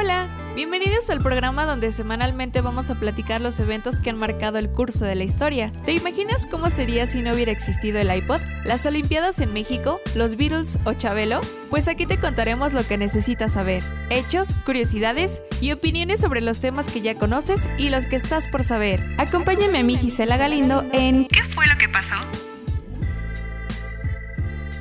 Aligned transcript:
Hola, 0.00 0.30
bienvenidos 0.54 1.10
al 1.10 1.20
programa 1.20 1.66
donde 1.66 1.90
semanalmente 1.90 2.60
vamos 2.60 2.88
a 2.88 2.94
platicar 2.94 3.40
los 3.40 3.58
eventos 3.58 3.98
que 3.98 4.10
han 4.10 4.16
marcado 4.16 4.58
el 4.58 4.70
curso 4.70 5.04
de 5.04 5.16
la 5.16 5.24
historia. 5.24 5.72
¿Te 5.84 5.92
imaginas 5.92 6.46
cómo 6.46 6.70
sería 6.70 7.08
si 7.08 7.20
no 7.20 7.32
hubiera 7.32 7.50
existido 7.50 7.98
el 7.98 8.14
iPod, 8.14 8.40
las 8.64 8.86
Olimpiadas 8.86 9.40
en 9.40 9.52
México, 9.52 10.00
los 10.14 10.36
Beatles 10.36 10.78
o 10.84 10.92
Chabelo? 10.92 11.40
Pues 11.68 11.88
aquí 11.88 12.06
te 12.06 12.20
contaremos 12.20 12.74
lo 12.74 12.86
que 12.86 12.96
necesitas 12.96 13.54
saber, 13.54 13.82
hechos, 14.08 14.54
curiosidades 14.64 15.42
y 15.60 15.72
opiniones 15.72 16.20
sobre 16.20 16.42
los 16.42 16.60
temas 16.60 16.86
que 16.92 17.00
ya 17.00 17.16
conoces 17.16 17.68
y 17.76 17.90
los 17.90 18.06
que 18.06 18.14
estás 18.14 18.46
por 18.46 18.62
saber. 18.62 19.04
Acompáñame 19.18 19.78
a 19.78 19.82
mí 19.82 19.96
Gisela 19.96 20.36
Galindo 20.36 20.86
en 20.92 21.26
¿Qué 21.26 21.42
fue 21.42 21.66
lo 21.66 21.76
que 21.76 21.88
pasó? 21.88 22.14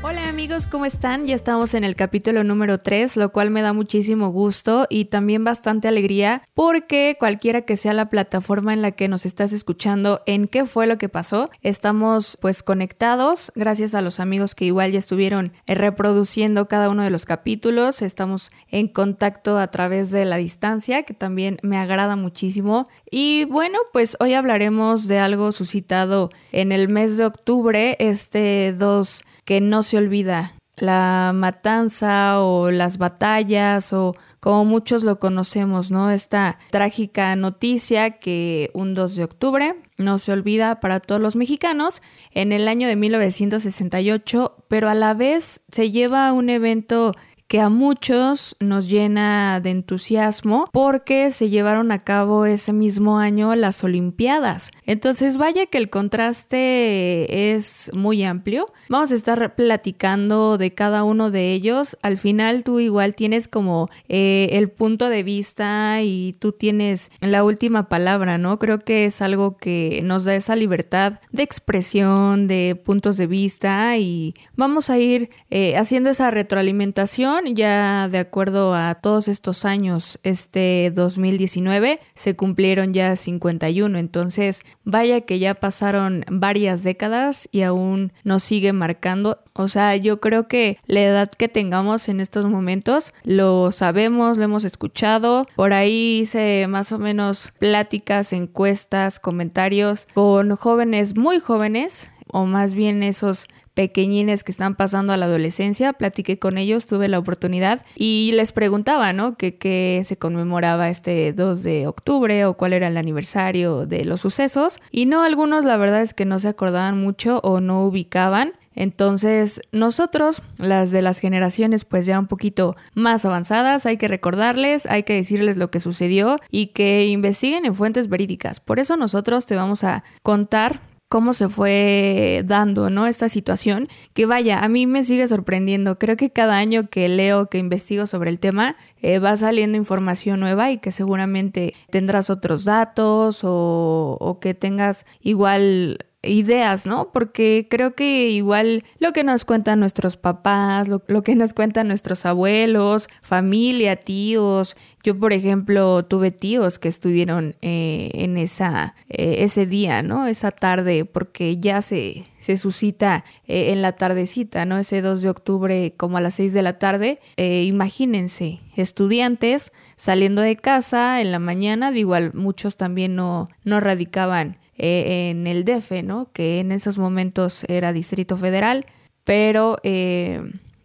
Hola 0.10 0.30
amigos, 0.30 0.68
¿cómo 0.68 0.86
están? 0.86 1.28
Ya 1.28 1.36
estamos 1.36 1.74
en 1.74 1.84
el 1.84 1.98
capítulo 1.98 2.46
número 2.46 2.78
3, 2.78 3.18
lo 3.18 3.34
cual 3.34 3.52
me 3.52 3.62
da 3.62 3.74
muchísimo 3.74 4.30
gusto 4.30 4.88
y 4.90 5.04
también 5.04 5.44
bastante 5.44 5.90
alegría 5.90 6.44
porque 6.54 7.18
cualquiera 7.20 7.64
que 7.64 7.76
sea 7.76 7.92
la 7.92 8.08
plataforma 8.08 8.72
en 8.72 8.82
la 8.82 8.92
que 8.92 9.10
nos 9.10 9.26
estás 9.26 9.52
escuchando 9.52 10.22
en 10.26 10.48
qué 10.48 10.66
fue 10.66 10.88
lo 10.88 10.98
que 10.98 11.10
pasó, 11.10 11.50
estamos 11.62 12.38
pues 12.40 12.64
conectados. 12.64 13.52
Gracias 13.54 13.96
a 13.96 14.02
los 14.02 14.22
amigos 14.22 14.56
que 14.56 14.64
igual 14.64 14.94
ya 14.94 15.00
estuvieron 15.00 15.52
reproduciendo 15.66 16.70
cada 16.70 16.90
uno 16.90 17.04
de 17.04 17.10
los 17.10 17.26
capítulos, 17.26 18.02
estamos 18.02 18.50
en 18.70 18.88
contacto 18.88 19.60
a 19.60 19.68
través 19.68 20.10
de 20.12 20.24
la 20.24 20.38
distancia 20.38 21.04
que 21.04 21.16
también 21.16 21.58
me 21.64 21.76
agrada 21.76 22.16
muchísimo. 22.16 22.88
Y 23.12 23.44
bueno 23.44 23.78
pues 23.92 24.16
hoy 24.22 24.36
hablaremos 24.36 25.10
de 25.10 25.20
algo 25.20 25.52
suscitado 25.52 26.30
en 26.54 26.72
el 26.72 26.88
mes 26.88 27.18
de 27.18 27.26
octubre, 27.26 27.98
este 28.00 28.72
2 28.72 29.24
que 29.48 29.62
no 29.62 29.82
se 29.82 29.98
olvida. 29.98 30.52
La 30.76 31.32
matanza 31.34 32.42
o 32.42 32.70
las 32.70 33.00
batallas 33.00 33.94
o 33.94 34.14
como 34.40 34.66
muchos 34.66 35.04
lo 35.04 35.18
conocemos, 35.18 35.90
¿no? 35.90 36.12
Esta 36.12 36.60
trágica 36.70 37.36
noticia 37.36 38.20
que 38.20 38.70
un 38.74 38.94
2 38.94 39.16
de 39.16 39.24
octubre 39.24 39.76
no 39.98 40.20
se 40.20 40.34
olvida 40.34 40.82
para 40.82 41.00
todos 41.00 41.20
los 41.22 41.36
mexicanos 41.36 42.04
en 42.32 42.52
el 42.52 42.68
año 42.68 42.88
de 42.90 42.98
1968, 42.98 44.66
pero 44.68 44.90
a 44.90 44.96
la 44.96 45.16
vez 45.16 45.62
se 45.72 45.92
lleva 45.92 46.32
un 46.34 46.50
evento 46.50 47.16
que 47.48 47.62
a 47.62 47.70
muchos 47.70 48.56
nos 48.60 48.90
llena 48.90 49.62
de 49.62 49.72
entusiasmo 49.72 50.70
porque 50.74 51.32
se 51.32 51.50
llevaron 51.50 51.92
a 51.92 52.00
cabo 52.00 52.46
ese 52.46 52.74
mismo 52.74 53.20
año 53.20 53.56
las 53.56 53.84
Olimpiadas. 53.84 54.72
Entonces 54.86 55.38
vaya 55.38 55.66
que 55.68 55.78
el 55.78 55.90
contraste 55.90 57.56
es 57.56 57.90
muy 57.94 58.24
amplio. 58.24 58.72
Vamos 58.90 59.12
a 59.12 59.16
estar 59.16 59.56
platicando 59.56 60.58
de 60.58 60.74
cada 60.74 61.04
uno 61.04 61.32
de 61.32 61.54
ellos. 61.54 61.98
Al 62.02 62.18
final 62.18 62.64
tú 62.64 62.80
igual 62.80 63.16
tienes 63.16 63.48
como 63.48 63.90
eh, 64.10 64.50
el 64.52 64.70
punto 64.70 65.10
de 65.10 65.24
vista 65.24 66.02
y 66.02 66.36
tú 66.40 66.52
tienes 66.52 67.12
la 67.22 67.46
última 67.46 67.88
palabra, 67.88 68.38
¿no? 68.38 68.60
Creo 68.60 68.80
que 68.80 69.06
es 69.06 69.22
algo 69.22 69.58
que 69.58 70.02
nos 70.04 70.26
da 70.26 70.36
esa 70.36 70.56
libertad 70.56 71.20
de 71.32 71.44
expresión, 71.44 72.48
de 72.48 72.80
puntos 72.84 73.16
de 73.16 73.28
vista 73.28 73.96
y 73.98 74.34
vamos 74.56 74.90
a 74.90 74.98
ir 74.98 75.30
eh, 75.50 75.78
haciendo 75.78 76.10
esa 76.10 76.30
retroalimentación 76.30 77.37
ya 77.46 78.08
de 78.10 78.18
acuerdo 78.18 78.74
a 78.74 78.96
todos 78.96 79.28
estos 79.28 79.66
años, 79.66 80.20
este 80.24 80.92
2019 80.94 82.00
se 82.16 82.36
cumplieron 82.36 82.94
ya 82.94 83.16
51, 83.16 83.98
entonces 83.98 84.64
vaya 84.84 85.22
que 85.22 85.40
ya 85.40 85.56
pasaron 85.56 86.26
varias 86.30 86.84
décadas 86.84 87.48
y 87.52 87.62
aún 87.62 88.14
nos 88.24 88.44
sigue 88.44 88.74
marcando. 88.74 89.40
O 89.54 89.68
sea, 89.68 89.96
yo 89.96 90.20
creo 90.20 90.48
que 90.48 90.78
la 90.86 91.02
edad 91.02 91.30
que 91.30 91.48
tengamos 91.48 92.10
en 92.10 92.20
estos 92.20 92.46
momentos 92.46 93.14
lo 93.24 93.72
sabemos, 93.72 94.38
lo 94.38 94.44
hemos 94.44 94.64
escuchado. 94.64 95.48
Por 95.56 95.74
ahí 95.74 96.20
hice 96.22 96.68
más 96.68 96.92
o 96.92 97.00
menos 97.00 97.54
pláticas, 97.58 98.34
encuestas, 98.34 99.20
comentarios 99.20 100.08
con 100.14 100.56
jóvenes 100.56 101.16
muy 101.16 101.40
jóvenes 101.40 102.10
o 102.32 102.46
más 102.46 102.74
bien 102.74 103.04
esos 103.04 103.48
pequeñines 103.74 104.44
que 104.44 104.52
están 104.52 104.76
pasando 104.76 105.14
a 105.14 105.18
la 105.18 105.26
adolescencia, 105.26 105.94
platiqué 105.94 106.40
con 106.40 106.58
ellos, 106.58 106.88
tuve 106.88 107.08
la 107.08 107.20
oportunidad 107.20 107.86
y 107.96 108.32
les 108.34 108.52
preguntaba, 108.52 109.14
¿no? 109.14 109.38
Que 109.38 109.58
qué 109.58 110.02
se 110.04 110.18
conmemoraba 110.18 110.90
este 110.90 111.32
2 111.32 111.62
de 111.62 111.86
octubre 111.86 112.46
o 112.46 112.56
cuál 112.56 112.74
era 112.74 112.88
el 112.88 112.98
aniversario 112.98 113.86
de 113.86 114.04
los 114.04 114.22
sucesos. 114.22 114.82
Y 114.90 115.06
no, 115.06 115.24
algunos 115.24 115.64
la 115.64 115.78
verdad 115.78 116.02
es 116.02 116.16
que 116.16 116.26
no 116.26 116.40
se 116.40 116.48
acordaban 116.48 117.00
mucho 117.00 117.40
o 117.44 117.62
no 117.62 117.86
ubicaban. 117.86 118.54
Entonces, 118.74 119.60
nosotros, 119.72 120.44
las 120.58 120.92
de 120.92 121.02
las 121.02 121.18
generaciones 121.18 121.84
pues 121.84 122.06
ya 122.06 122.20
un 122.20 122.28
poquito 122.28 122.76
más 122.94 123.26
avanzadas, 123.26 123.88
hay 123.88 123.98
que 123.98 124.08
recordarles, 124.08 124.86
hay 124.86 125.02
que 125.02 125.14
decirles 125.14 125.58
lo 125.58 125.72
que 125.72 125.80
sucedió 125.80 126.38
y 126.52 126.68
que 126.68 127.08
investiguen 127.08 127.66
en 127.66 127.74
fuentes 127.74 128.08
verídicas. 128.08 128.60
Por 128.60 128.80
eso 128.80 128.96
nosotros 128.96 129.48
te 129.48 129.56
vamos 129.56 129.84
a 129.84 130.04
contar 130.22 130.82
cómo 131.10 131.34
se 131.34 131.50
fue 131.50 132.44
dando, 132.46 132.90
¿no? 132.90 133.08
Esta 133.08 133.30
situación, 133.30 133.88
que 134.14 134.26
vaya, 134.26 134.60
a 134.60 134.68
mí 134.68 134.88
me 134.88 135.04
sigue 135.04 135.28
sorprendiendo. 135.28 135.98
Creo 136.00 136.18
que 136.18 136.32
cada 136.32 136.58
año 136.58 136.90
que 136.90 137.08
leo, 137.10 137.48
que 137.48 137.58
investigo 137.58 138.08
sobre 138.08 138.30
el 138.30 138.40
tema, 138.40 138.76
eh, 139.02 139.20
va 139.20 139.38
saliendo 139.38 139.78
información 139.78 140.40
nueva 140.40 140.72
y 140.72 140.80
que 140.80 140.92
seguramente 140.92 141.74
tendrás 141.90 142.30
otros 142.30 142.66
datos 142.66 143.44
o, 143.44 144.18
o 144.20 144.40
que 144.40 144.54
tengas 144.54 145.06
igual 145.22 146.07
ideas, 146.28 146.86
¿no? 146.86 147.12
Porque 147.12 147.68
creo 147.70 147.96
que 147.96 148.30
igual 148.30 148.84
lo 149.00 149.14
que 149.14 149.24
nos 149.24 149.46
cuentan 149.46 149.80
nuestros 149.80 150.18
papás, 150.18 150.88
lo, 150.88 151.02
que 151.24 151.36
nos 151.36 151.54
cuentan 151.54 151.88
nuestros 151.88 152.26
abuelos, 152.26 153.10
familia, 153.22 153.96
tíos. 153.96 154.76
Yo, 155.04 155.18
por 155.18 155.34
ejemplo, 155.34 156.04
tuve 156.06 156.32
tíos 156.32 156.80
que 156.80 156.90
estuvieron 156.90 157.56
eh, 157.62 158.12
en 158.14 158.38
esa, 158.38 158.96
eh, 159.10 159.38
ese 159.40 159.66
día, 159.66 160.02
¿no? 160.02 160.28
Esa 160.28 160.52
tarde, 160.52 161.06
porque 161.06 161.58
ya 161.58 161.82
se, 161.82 162.26
se 162.40 162.58
suscita 162.58 163.24
eh, 163.48 163.72
en 163.72 163.82
la 163.82 163.94
tardecita, 163.94 164.66
¿no? 164.66 164.78
Ese 164.78 165.02
2 165.02 165.22
de 165.22 165.30
octubre 165.30 165.94
como 165.96 166.18
a 166.18 166.22
las 166.22 166.36
6 166.36 166.54
de 166.54 166.62
la 166.62 166.78
tarde. 166.80 167.20
imagínense, 167.38 168.60
estudiantes 168.76 169.72
saliendo 169.96 170.42
de 170.42 170.58
casa 170.58 171.22
en 171.22 171.32
la 171.32 171.40
mañana, 171.40 171.92
de 171.92 172.00
igual 172.00 172.34
muchos 172.34 172.78
también 172.78 173.16
no, 173.16 173.50
no 173.64 173.80
radicaban 173.80 174.58
eh, 174.80 175.32
en 175.32 175.48
el 175.48 175.66
DF, 175.66 176.04
¿no? 176.04 176.32
Que 176.32 176.60
en 176.60 176.72
esos 176.72 177.00
momentos 177.00 177.66
era 177.68 177.94
Distrito 177.94 178.38
Federal, 178.38 178.86
pero 179.24 179.78
eh, 179.82 180.40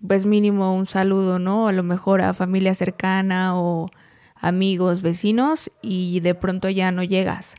pues 0.07 0.25
mínimo 0.25 0.75
un 0.75 0.87
saludo, 0.87 1.39
¿no? 1.39 1.69
A 1.69 1.73
lo 1.73 1.83
mejor 1.83 2.23
a 2.23 2.33
familia 2.33 2.75
cercana 2.75 3.55
o 3.55 3.91
amigos, 4.35 5.03
vecinos 5.03 5.71
y 5.83 6.21
de 6.21 6.35
pronto 6.35 6.71
ya 6.71 6.91
no 6.91 7.03
llegas. 7.03 7.57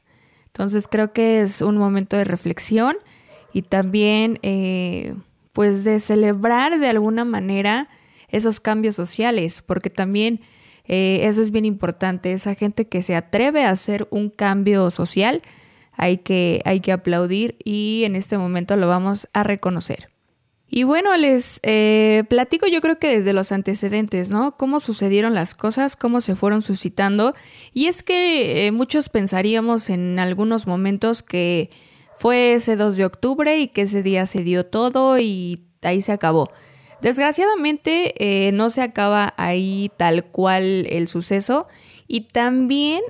Entonces 0.48 0.88
creo 0.90 1.14
que 1.14 1.42
es 1.42 1.62
un 1.62 1.78
momento 1.78 2.18
de 2.18 2.24
reflexión 2.24 2.96
y 3.54 3.62
también 3.62 4.40
eh, 4.42 5.14
pues 5.52 5.84
de 5.84 6.00
celebrar 6.00 6.80
de 6.80 6.90
alguna 6.90 7.26
manera 7.26 7.90
esos 8.30 8.60
cambios 8.60 8.96
sociales, 8.96 9.62
porque 9.62 9.92
también 9.92 10.42
eso 10.86 11.42
es 11.42 11.52
bien 11.52 11.64
importante, 11.64 12.34
esa 12.34 12.56
gente 12.56 12.88
que 12.88 13.04
se 13.04 13.16
atreve 13.16 13.64
a 13.64 13.70
hacer 13.70 14.06
un 14.10 14.30
cambio 14.30 14.92
social, 14.92 15.42
hay 15.96 16.18
que, 16.18 16.62
hay 16.66 16.80
que 16.80 16.92
aplaudir 16.92 17.58
y 17.64 18.04
en 18.06 18.16
este 18.16 18.38
momento 18.38 18.76
lo 18.76 18.88
vamos 18.88 19.28
a 19.34 19.44
reconocer. 19.44 20.10
Y 20.76 20.86
bueno, 20.86 21.16
les 21.18 21.60
eh, 21.62 22.24
platico 22.30 22.66
yo 22.66 22.82
creo 22.82 22.98
que 22.98 23.18
desde 23.18 23.34
los 23.34 23.52
antecedentes, 23.52 24.32
¿no? 24.32 24.58
Cómo 24.58 24.80
sucedieron 24.80 25.36
las 25.36 25.54
cosas, 25.54 25.96
cómo 25.96 26.20
se 26.20 26.36
fueron 26.36 26.64
suscitando. 26.64 27.36
Y 27.74 27.86
es 27.86 28.02
que 28.02 28.66
eh, 28.66 28.72
muchos 28.72 29.10
pensaríamos 29.10 29.92
en 29.92 30.18
algunos 30.18 30.66
momentos 30.66 31.22
que 31.22 31.70
fue 32.18 32.54
ese 32.54 32.76
2 32.76 32.98
de 32.98 33.06
octubre 33.06 33.60
y 33.60 33.68
que 33.68 33.84
ese 33.84 34.02
día 34.02 34.26
se 34.26 34.44
dio 34.44 34.66
todo 34.66 35.20
y 35.20 35.64
ahí 35.84 36.02
se 36.02 36.12
acabó. 36.12 36.50
Desgraciadamente 37.02 38.16
eh, 38.18 38.52
no 38.54 38.72
se 38.72 38.82
acaba 38.82 39.36
ahí 39.38 39.92
tal 39.98 40.26
cual 40.26 40.88
el 40.90 41.08
suceso 41.08 41.68
y 42.08 42.22
también 42.22 43.04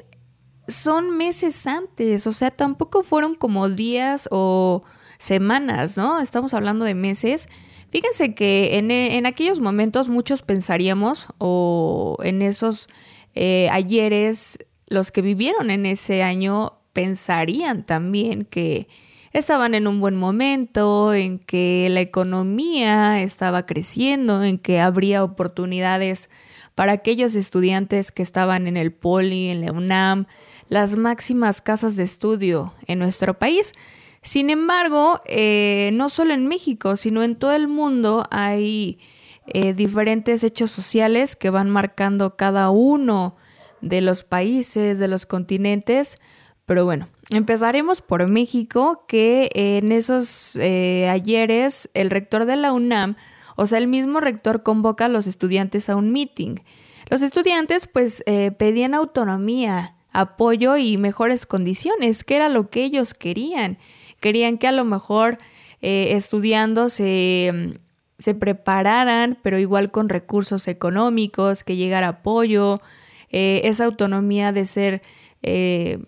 son 0.68 1.18
meses 1.18 1.68
antes, 1.68 2.26
o 2.28 2.32
sea, 2.32 2.52
tampoco 2.52 3.04
fueron 3.04 3.36
como 3.36 3.70
días 3.70 4.28
o 4.32 4.84
semanas, 5.18 5.98
¿no? 5.98 6.20
Estamos 6.20 6.54
hablando 6.54 6.86
de 6.86 6.96
meses. 6.96 7.50
Fíjense 7.90 8.34
que 8.34 8.78
en, 8.78 8.92
en 8.92 9.26
aquellos 9.26 9.60
momentos 9.60 10.10
muchos 10.10 10.42
pensaríamos, 10.42 11.28
o 11.38 12.18
en 12.24 12.42
esos 12.42 12.90
eh, 13.36 13.70
ayeres, 13.72 14.60
los 14.88 15.12
que 15.12 15.22
vivieron 15.22 15.70
en 15.70 15.86
ese 15.86 16.24
año 16.24 16.74
pensarían 16.94 17.84
también 17.84 18.46
que 18.46 18.88
estaban 19.34 19.74
en 19.74 19.88
un 19.88 20.00
buen 20.00 20.16
momento, 20.16 21.14
en 21.14 21.40
que 21.40 21.88
la 21.90 22.02
economía 22.02 23.22
estaba 23.22 23.66
creciendo, 23.66 24.44
en 24.44 24.60
que 24.60 24.80
habría 24.80 25.24
oportunidades 25.24 26.30
para 26.76 26.94
aquellos 26.94 27.36
estudiantes 27.36 28.12
que 28.12 28.24
estaban 28.24 28.68
en 28.68 28.78
el 28.78 28.92
Poli, 28.92 29.50
en 29.50 29.66
la 29.66 29.72
UNAM, 29.72 30.26
las 30.70 30.96
máximas 30.96 31.62
casas 31.62 31.96
de 31.96 32.04
estudio 32.04 32.74
en 32.88 33.00
nuestro 33.00 33.38
país. 33.38 33.74
Sin 34.22 34.50
embargo, 34.50 35.20
eh, 35.26 35.92
no 35.94 36.10
solo 36.10 36.34
en 36.34 36.48
México, 36.48 36.96
sino 36.96 37.24
en 37.24 37.36
todo 37.36 37.54
el 37.54 37.68
mundo 37.68 38.26
hay 38.32 39.00
eh, 39.48 39.74
diferentes 39.74 40.44
hechos 40.44 40.72
sociales 40.72 41.36
que 41.36 41.50
van 41.50 41.70
marcando 41.70 42.38
cada 42.38 42.70
uno 42.70 43.36
de 43.82 44.00
los 44.02 44.24
países, 44.24 44.98
de 45.00 45.08
los 45.10 45.26
continentes. 45.26 46.20
Pero 46.66 46.86
bueno, 46.86 47.10
empezaremos 47.30 48.02
por 48.02 48.26
México, 48.28 49.04
que 49.08 49.50
en 49.54 49.92
esos 49.92 50.56
eh, 50.56 51.10
ayeres 51.10 51.90
el 51.94 52.10
rector 52.10 52.46
de 52.46 52.56
la 52.56 52.72
UNAM, 52.72 53.18
o 53.56 53.68
sea, 53.68 53.78
el 53.78 53.88
mismo 53.88 54.20
rector 54.20 54.64
convoca 54.64 55.06
a 55.06 55.10
los 55.10 55.28
estudiantes 55.28 55.90
a 55.90 55.96
un 55.96 56.12
meeting. 56.12 56.58
Los 57.10 57.22
estudiantes 57.22 57.88
pues 57.88 58.24
eh, 58.26 58.52
pedían 58.52 58.94
autonomía, 58.94 59.96
apoyo 60.12 60.78
y 60.78 60.98
mejores 60.98 61.46
condiciones, 61.46 62.24
que 62.24 62.36
era 62.36 62.50
lo 62.50 62.70
que 62.70 62.84
ellos 62.84 63.14
querían. 63.14 63.78
Querían 64.20 64.58
que 64.58 64.68
a 64.68 64.72
lo 64.72 64.86
mejor 64.86 65.38
eh, 65.82 66.14
estudiando 66.16 66.90
se, 66.90 67.80
se, 68.18 68.34
prepararan, 68.34 69.38
pero 69.42 69.60
igual 69.60 69.92
con 69.92 70.10
recursos 70.10 70.68
económicos, 70.68 71.64
que 71.64 71.76
llegara 71.76 72.08
apoyo, 72.08 72.80
eh, 73.30 73.62
esa 73.66 73.86
autonomía 73.86 74.52
de 74.52 74.66
ser, 74.66 75.02
que 75.42 76.08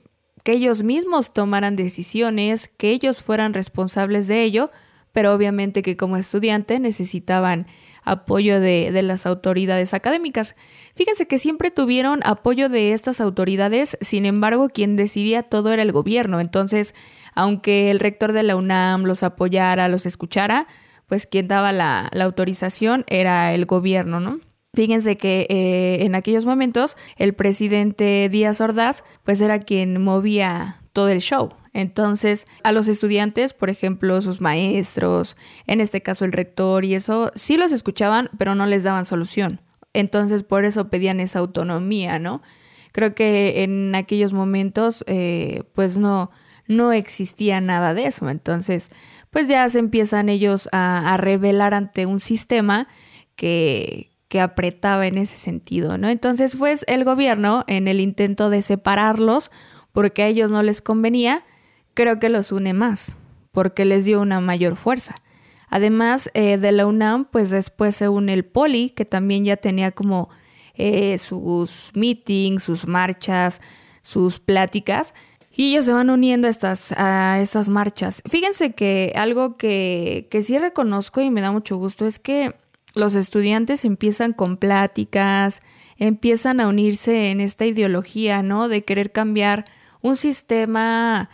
ellos 0.54 0.84
mismos 0.84 1.34
tomaran 1.34 1.76
decisiones, 1.76 2.70
que 2.70 2.92
ellos 2.92 3.22
fueran 3.22 3.54
responsables 3.54 4.28
de 4.28 4.44
ello, 4.44 4.72
pero 5.16 5.34
obviamente 5.34 5.82
que 5.82 5.96
como 5.96 6.18
estudiante 6.18 6.78
necesitaban 6.78 7.68
apoyo 8.04 8.60
de, 8.60 8.92
de, 8.92 9.02
las 9.02 9.26
autoridades 9.26 9.94
académicas. 9.94 10.58
Fíjense 10.94 11.26
que 11.26 11.40
siempre 11.40 11.72
tuvieron 11.72 12.20
apoyo 12.26 12.68
de 12.68 12.92
estas 12.92 13.22
autoridades, 13.22 13.98
sin 14.02 14.26
embargo, 14.26 14.68
quien 14.68 14.98
decidía 14.98 15.42
todo 15.42 15.72
era 15.72 15.84
el 15.84 15.94
gobierno. 15.94 16.42
Entonces, 16.42 16.94
aunque 17.34 17.92
el 17.92 18.00
rector 18.02 18.34
de 18.34 18.44
la 18.44 18.58
UNAM 18.58 19.06
los 19.06 19.24
apoyara, 19.24 19.88
los 19.88 20.06
escuchara, 20.06 20.68
pues 21.08 21.28
quien 21.28 21.48
daba 21.48 21.72
la, 21.72 22.10
la 22.12 22.26
autorización 22.26 23.06
era 23.08 23.54
el 23.54 23.66
gobierno, 23.66 24.20
¿no? 24.20 24.42
Fíjense 24.74 25.16
que 25.16 25.48
eh, 25.50 26.04
en 26.04 26.14
aquellos 26.16 26.46
momentos 26.46 26.98
el 27.16 27.34
presidente 27.36 28.28
Díaz 28.30 28.60
Ordaz 28.60 29.06
pues 29.24 29.40
era 29.40 29.60
quien 29.60 30.04
movía 30.04 30.82
todo 30.92 31.08
el 31.08 31.20
show. 31.20 31.54
Entonces, 31.76 32.48
a 32.64 32.72
los 32.72 32.88
estudiantes, 32.88 33.54
por 33.54 33.70
ejemplo, 33.70 34.22
sus 34.22 34.40
maestros, 34.40 35.36
en 35.68 35.82
este 35.82 36.02
caso 36.02 36.24
el 36.24 36.32
rector 36.32 36.86
y 36.86 36.96
eso, 36.96 37.32
sí 37.36 37.58
los 37.58 37.74
escuchaban, 37.74 38.30
pero 38.38 38.56
no 38.56 38.66
les 38.66 38.84
daban 38.84 39.04
solución. 39.04 39.60
Entonces, 39.92 40.44
por 40.44 40.64
eso 40.64 40.90
pedían 40.90 41.20
esa 41.20 41.40
autonomía, 41.40 42.18
¿no? 42.18 42.42
Creo 42.94 43.14
que 43.14 43.64
en 43.64 43.94
aquellos 43.94 44.32
momentos, 44.32 45.04
eh, 45.06 45.64
pues 45.74 45.98
no, 45.98 46.32
no 46.66 46.94
existía 46.94 47.60
nada 47.60 47.94
de 47.94 48.06
eso. 48.06 48.30
Entonces, 48.30 48.90
pues 49.30 49.50
ya 49.50 49.68
se 49.68 49.80
empiezan 49.80 50.30
ellos 50.30 50.70
a, 50.72 51.14
a 51.14 51.18
revelar 51.18 51.74
ante 51.74 52.06
un 52.06 52.22
sistema 52.22 52.88
que, 53.36 54.12
que 54.30 54.40
apretaba 54.40 55.08
en 55.08 55.18
ese 55.18 55.36
sentido, 55.36 55.98
¿no? 55.98 56.08
Entonces, 56.08 56.56
pues 56.56 56.86
el 56.88 57.04
gobierno, 57.04 57.66
en 57.68 57.90
el 57.90 58.00
intento 58.00 58.50
de 58.50 58.62
separarlos, 58.62 59.52
porque 59.92 60.24
a 60.24 60.28
ellos 60.28 60.52
no 60.52 60.64
les 60.64 60.82
convenía, 60.82 61.44
creo 61.96 62.20
que 62.20 62.30
los 62.30 62.52
une 62.52 62.74
más, 62.74 63.16
porque 63.52 63.86
les 63.86 64.06
dio 64.06 64.22
una 64.22 64.40
mayor 64.40 64.76
fuerza. 64.76 65.16
Además 65.70 66.30
eh, 66.36 66.58
de 66.58 66.72
la 66.72 66.86
UNAM, 66.86 67.26
pues 67.26 67.50
después 67.50 67.96
se 67.96 68.08
une 68.08 68.34
el 68.34 68.46
Poli, 68.46 68.92
que 68.92 69.06
también 69.06 69.44
ya 69.44 69.58
tenía 69.58 69.92
como 69.92 70.30
eh, 70.76 71.18
sus 71.18 71.92
meetings, 71.96 72.64
sus 72.64 72.86
marchas, 72.86 73.62
sus 74.04 74.40
pláticas. 74.40 75.16
Y 75.52 75.72
ellos 75.72 75.86
se 75.86 75.94
van 75.94 76.10
uniendo 76.10 76.48
a 76.48 76.52
estas, 76.52 76.92
a 76.98 77.40
estas 77.42 77.70
marchas. 77.70 78.22
Fíjense 78.30 78.74
que 78.74 79.14
algo 79.16 79.58
que, 79.58 80.28
que 80.30 80.44
sí 80.44 80.58
reconozco 80.58 81.22
y 81.22 81.32
me 81.32 81.42
da 81.42 81.52
mucho 81.52 81.78
gusto 81.78 82.06
es 82.06 82.20
que 82.20 82.56
los 82.94 83.16
estudiantes 83.16 83.86
empiezan 83.86 84.34
con 84.34 84.58
pláticas, 84.58 85.62
empiezan 85.98 86.60
a 86.60 86.68
unirse 86.68 87.32
en 87.32 87.40
esta 87.40 87.66
ideología, 87.66 88.44
¿no? 88.44 88.68
De 88.68 88.84
querer 88.84 89.12
cambiar 89.12 89.66
un 90.02 90.16
sistema 90.16 91.30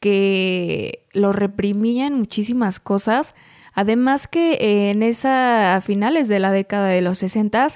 que 0.00 1.06
lo 1.12 1.32
reprimían 1.32 2.14
muchísimas 2.14 2.80
cosas. 2.80 3.34
Además 3.72 4.26
que 4.26 4.90
en 4.90 5.02
esa, 5.02 5.76
a 5.76 5.80
finales 5.80 6.28
de 6.28 6.40
la 6.40 6.52
década 6.52 6.88
de 6.88 7.02
los 7.02 7.18
60 7.18 7.68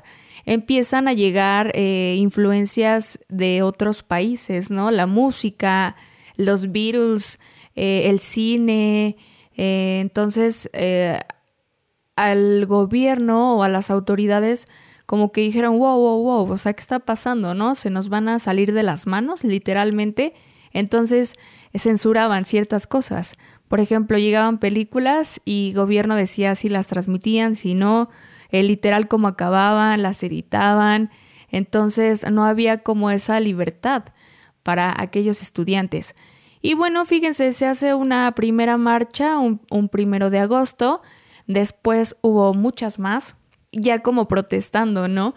empiezan 0.46 1.08
a 1.08 1.12
llegar 1.12 1.72
eh, 1.74 2.16
influencias 2.18 3.18
de 3.28 3.62
otros 3.62 4.02
países, 4.02 4.70
¿no? 4.70 4.90
La 4.90 5.06
música, 5.06 5.96
los 6.36 6.72
Beatles, 6.72 7.38
eh, 7.76 8.04
el 8.06 8.18
cine. 8.18 9.16
Eh, 9.56 9.98
entonces, 10.00 10.70
al 12.16 12.66
gobierno 12.66 13.56
o 13.56 13.62
a 13.62 13.68
las 13.68 13.90
autoridades 13.90 14.66
como 15.06 15.32
que 15.32 15.40
dijeron, 15.40 15.76
wow, 15.76 15.98
wow, 15.98 16.22
wow, 16.22 16.52
o 16.52 16.56
sea, 16.56 16.72
¿qué 16.72 16.82
está 16.82 17.00
pasando, 17.00 17.52
no? 17.52 17.74
Se 17.74 17.90
nos 17.90 18.08
van 18.08 18.28
a 18.28 18.38
salir 18.38 18.72
de 18.72 18.84
las 18.84 19.08
manos, 19.08 19.42
literalmente. 19.42 20.34
Entonces 20.72 21.34
censuraban 21.74 22.44
ciertas 22.44 22.86
cosas. 22.86 23.36
Por 23.68 23.80
ejemplo, 23.80 24.18
llegaban 24.18 24.58
películas 24.58 25.40
y 25.44 25.72
gobierno 25.74 26.16
decía 26.16 26.54
si 26.54 26.68
las 26.68 26.88
transmitían, 26.88 27.56
si 27.56 27.74
no, 27.74 28.10
el 28.50 28.66
literal 28.66 29.06
como 29.06 29.28
acababan, 29.28 30.02
las 30.02 30.22
editaban. 30.22 31.10
Entonces 31.50 32.28
no 32.30 32.44
había 32.44 32.82
como 32.82 33.10
esa 33.10 33.38
libertad 33.40 34.04
para 34.62 34.94
aquellos 35.00 35.42
estudiantes. 35.42 36.14
Y 36.62 36.74
bueno, 36.74 37.04
fíjense, 37.04 37.52
se 37.52 37.66
hace 37.66 37.94
una 37.94 38.32
primera 38.34 38.76
marcha 38.76 39.38
un 39.38 39.88
primero 39.90 40.30
de 40.30 40.40
agosto, 40.40 41.00
después 41.46 42.16
hubo 42.20 42.52
muchas 42.52 42.98
más, 42.98 43.36
ya 43.72 44.00
como 44.00 44.28
protestando, 44.28 45.08
¿no? 45.08 45.34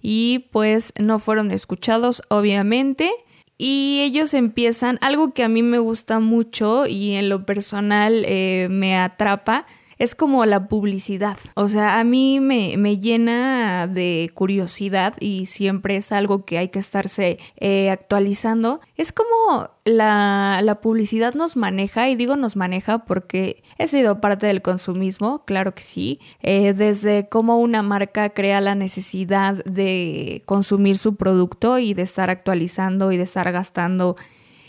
Y 0.00 0.50
pues 0.52 0.92
no 0.98 1.18
fueron 1.18 1.50
escuchados, 1.50 2.22
obviamente. 2.28 3.10
Y 3.56 4.00
ellos 4.02 4.34
empiezan, 4.34 4.98
algo 5.00 5.32
que 5.32 5.44
a 5.44 5.48
mí 5.48 5.62
me 5.62 5.78
gusta 5.78 6.18
mucho 6.18 6.86
y 6.86 7.14
en 7.14 7.28
lo 7.28 7.46
personal 7.46 8.24
eh, 8.26 8.68
me 8.70 8.98
atrapa, 8.98 9.66
es 10.04 10.14
como 10.14 10.44
la 10.46 10.68
publicidad. 10.68 11.36
O 11.54 11.68
sea, 11.68 11.98
a 11.98 12.04
mí 12.04 12.38
me, 12.40 12.76
me, 12.76 12.98
llena 12.98 13.86
de 13.86 14.30
curiosidad 14.34 15.14
y 15.18 15.46
siempre 15.46 15.96
es 15.96 16.12
algo 16.12 16.44
que 16.44 16.58
hay 16.58 16.68
que 16.68 16.78
estarse 16.78 17.38
eh, 17.56 17.90
actualizando. 17.90 18.80
Es 18.96 19.12
como 19.12 19.70
la, 19.84 20.60
la, 20.62 20.80
publicidad 20.80 21.34
nos 21.34 21.56
maneja, 21.56 22.08
y 22.08 22.16
digo 22.16 22.36
nos 22.36 22.54
maneja 22.56 23.04
porque 23.04 23.62
he 23.78 23.88
sido 23.88 24.20
parte 24.20 24.46
del 24.46 24.62
consumismo, 24.62 25.44
claro 25.44 25.74
que 25.74 25.82
sí, 25.82 26.20
eh, 26.40 26.72
desde 26.74 27.28
cómo 27.28 27.58
una 27.58 27.82
marca 27.82 28.30
crea 28.30 28.60
la 28.60 28.74
necesidad 28.74 29.64
de 29.64 30.42
consumir 30.46 30.98
su 30.98 31.16
producto 31.16 31.78
y 31.78 31.94
de 31.94 32.02
estar 32.02 32.30
actualizando 32.30 33.10
y 33.10 33.16
de 33.16 33.24
estar 33.24 33.50
gastando 33.50 34.16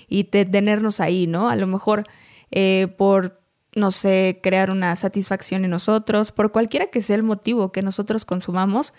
y 0.07 0.23
de 0.23 0.45
tenernos 0.45 0.99
ahí, 0.99 1.27
¿no? 1.27 1.49
A 1.49 1.55
lo 1.55 1.67
mejor 1.67 2.03
eh, 2.51 2.87
por 2.97 3.44
no 3.75 3.91
sé, 3.91 4.39
crear 4.41 4.71
una 4.71 4.95
satisfacción 4.95 5.65
en 5.65 5.71
nosotros, 5.71 6.31
por 6.31 6.51
cualquiera 6.51 6.87
que 6.87 7.01
sea 7.01 7.17
el 7.17 7.23
motivo 7.23 7.71
que 7.71 7.81
nosotros 7.81 8.25
consumamos, 8.25 8.93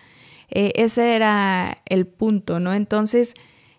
eh, 0.49 0.73
ese 0.77 1.17
era 1.17 1.79
el 1.87 2.07
punto, 2.07 2.61
¿no? 2.61 2.73
Entonces, 2.73 3.35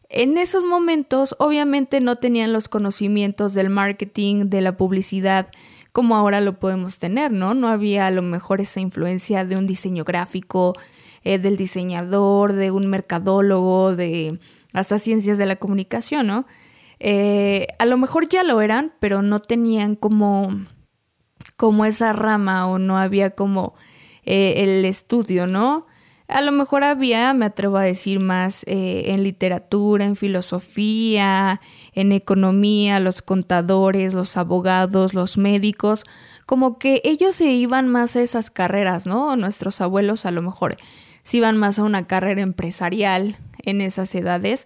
en 0.10 0.38
esos 0.38 0.64
momentos, 0.64 1.36
obviamente 1.40 2.02
no 2.02 2.16
tenían 2.18 2.52
los 2.52 2.68
conocimientos 2.68 3.54
del 3.54 3.70
marketing, 3.70 4.50
de 4.50 4.62
la 4.62 4.76
publicidad, 4.76 5.50
como 5.92 6.16
ahora 6.16 6.42
lo 6.42 6.60
podemos 6.60 7.00
tener, 7.00 7.32
¿no? 7.32 7.54
No 7.54 7.68
había 7.68 8.08
a 8.08 8.12
lo 8.12 8.22
mejor 8.22 8.62
esa 8.62 8.80
influencia 8.80 9.46
de 9.46 9.58
un 9.58 9.68
diseño 9.68 10.04
gráfico, 10.04 10.74
eh, 11.24 11.40
del 11.40 11.58
diseñador, 11.58 12.54
de 12.54 12.72
un 12.72 12.88
mercadólogo, 12.88 13.96
de 13.96 14.40
hasta 14.74 14.98
ciencias 14.98 15.38
de 15.38 15.46
la 15.46 15.58
comunicación, 15.58 16.28
¿no? 16.28 16.46
Eh, 17.00 17.68
a 17.80 17.86
lo 17.86 17.98
mejor 17.98 18.28
ya 18.30 18.44
lo 18.44 18.62
eran, 18.62 18.94
pero 19.00 19.22
no 19.22 19.40
tenían 19.42 19.96
como 19.96 20.66
como 21.58 21.86
esa 21.86 22.14
rama 22.14 22.68
o 22.68 22.80
no 22.80 22.98
había 22.98 23.32
como 23.32 23.74
eh, 24.24 24.64
el 24.64 24.86
estudio, 24.86 25.48
¿no? 25.48 25.88
A 26.28 26.42
lo 26.42 26.52
mejor 26.52 26.84
había, 26.84 27.34
me 27.34 27.46
atrevo 27.46 27.78
a 27.78 27.84
decir 27.84 28.20
más, 28.20 28.64
eh, 28.68 29.06
en 29.08 29.24
literatura, 29.24 30.04
en 30.06 30.18
filosofía, 30.18 31.62
en 31.94 32.12
economía, 32.12 33.00
los 33.00 33.22
contadores, 33.22 34.14
los 34.14 34.36
abogados, 34.36 35.14
los 35.14 35.38
médicos, 35.38 36.04
como 36.46 36.80
que 36.80 37.02
ellos 37.06 37.38
se 37.38 37.46
iban 37.46 37.88
más 37.88 38.16
a 38.18 38.22
esas 38.22 38.52
carreras, 38.52 39.08
¿no? 39.08 39.36
Nuestros 39.38 39.80
abuelos 39.80 40.26
a 40.26 40.32
lo 40.32 40.42
mejor 40.42 40.76
se 41.24 41.38
iban 41.38 41.58
más 41.58 41.80
a 41.80 41.84
una 41.84 42.08
carrera 42.08 42.42
empresarial 42.42 43.38
en 43.64 43.82
esas 43.82 44.14
edades 44.14 44.66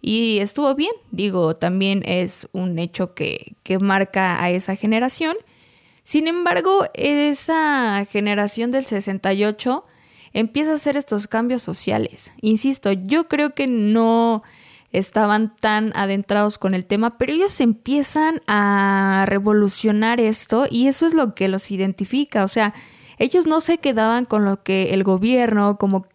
y 0.00 0.38
estuvo 0.38 0.74
bien, 0.74 0.92
digo, 1.10 1.56
también 1.56 2.02
es 2.04 2.48
un 2.52 2.78
hecho 2.78 3.14
que, 3.14 3.54
que 3.62 3.78
marca 3.78 4.42
a 4.42 4.50
esa 4.50 4.76
generación 4.76 5.36
sin 6.04 6.28
embargo, 6.28 6.86
esa 6.94 8.04
generación 8.04 8.70
del 8.70 8.84
68 8.84 9.84
empieza 10.32 10.72
a 10.72 10.74
hacer 10.74 10.96
estos 10.96 11.28
cambios 11.28 11.62
sociales. 11.62 12.32
Insisto, 12.40 12.92
yo 12.92 13.28
creo 13.28 13.54
que 13.54 13.66
no 13.66 14.42
estaban 14.92 15.54
tan 15.56 15.92
adentrados 15.96 16.58
con 16.58 16.74
el 16.74 16.84
tema, 16.84 17.16
pero 17.16 17.32
ellos 17.32 17.60
empiezan 17.60 18.40
a 18.46 19.24
revolucionar 19.26 20.20
esto 20.20 20.66
y 20.70 20.86
eso 20.86 21.06
es 21.06 21.14
lo 21.14 21.34
que 21.34 21.48
los 21.48 21.70
identifica. 21.70 22.44
O 22.44 22.48
sea, 22.48 22.74
ellos 23.18 23.46
no 23.46 23.60
se 23.60 23.78
quedaban 23.78 24.26
con 24.26 24.44
lo 24.44 24.62
que 24.62 24.94
el 24.94 25.04
gobierno, 25.04 25.78
como 25.78 26.06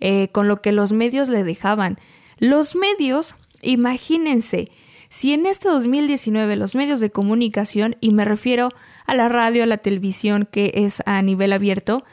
eh, 0.00 0.28
con 0.28 0.48
lo 0.48 0.60
que 0.60 0.72
los 0.72 0.92
medios 0.92 1.28
le 1.28 1.44
dejaban. 1.44 1.98
Los 2.38 2.74
medios, 2.74 3.34
imagínense, 3.62 4.70
si 5.08 5.32
en 5.32 5.46
este 5.46 5.68
2019 5.68 6.56
los 6.56 6.74
medios 6.74 7.00
de 7.00 7.10
comunicación, 7.10 7.96
y 8.00 8.12
me 8.12 8.24
refiero 8.24 8.70
a 9.06 9.14
la 9.14 9.28
radio, 9.28 9.62
a 9.62 9.66
la 9.66 9.78
televisión, 9.78 10.48
que 10.50 10.72
es 10.74 11.02
a 11.06 11.20
nivel 11.22 11.52
abierto, 11.52 12.04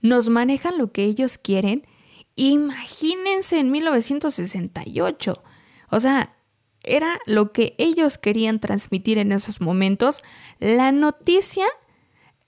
nos 0.00 0.28
manejan 0.28 0.78
lo 0.78 0.92
que 0.92 1.04
ellos 1.04 1.38
quieren, 1.38 1.86
imagínense 2.34 3.58
en 3.58 3.70
1968. 3.70 5.42
O 5.90 6.00
sea, 6.00 6.34
era 6.82 7.18
lo 7.26 7.52
que 7.52 7.74
ellos 7.78 8.18
querían 8.18 8.60
transmitir 8.60 9.18
en 9.18 9.32
esos 9.32 9.60
momentos. 9.60 10.22
La 10.58 10.92
noticia 10.92 11.66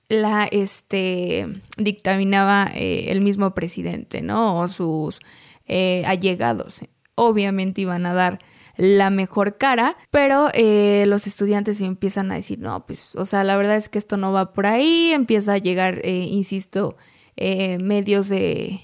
la 0.08 0.44
este, 0.44 1.62
dictaminaba 1.78 2.68
eh, 2.74 3.06
el 3.08 3.22
mismo 3.22 3.54
presidente, 3.54 4.20
¿no? 4.20 4.58
O 4.58 4.68
sus 4.68 5.20
eh, 5.66 6.02
allegados. 6.06 6.80
Obviamente 7.14 7.80
iban 7.80 8.04
a 8.04 8.12
dar 8.12 8.38
la 8.76 9.10
mejor 9.10 9.58
cara, 9.58 9.96
pero 10.10 10.48
eh, 10.54 11.04
los 11.06 11.26
estudiantes 11.26 11.80
empiezan 11.80 12.32
a 12.32 12.36
decir, 12.36 12.58
no, 12.58 12.86
pues, 12.86 13.14
o 13.16 13.24
sea, 13.24 13.44
la 13.44 13.56
verdad 13.56 13.76
es 13.76 13.88
que 13.88 13.98
esto 13.98 14.16
no 14.16 14.32
va 14.32 14.52
por 14.52 14.66
ahí, 14.66 15.12
empieza 15.12 15.54
a 15.54 15.58
llegar, 15.58 16.04
insisto, 16.04 16.96
medios 17.36 18.28
de, 18.28 18.82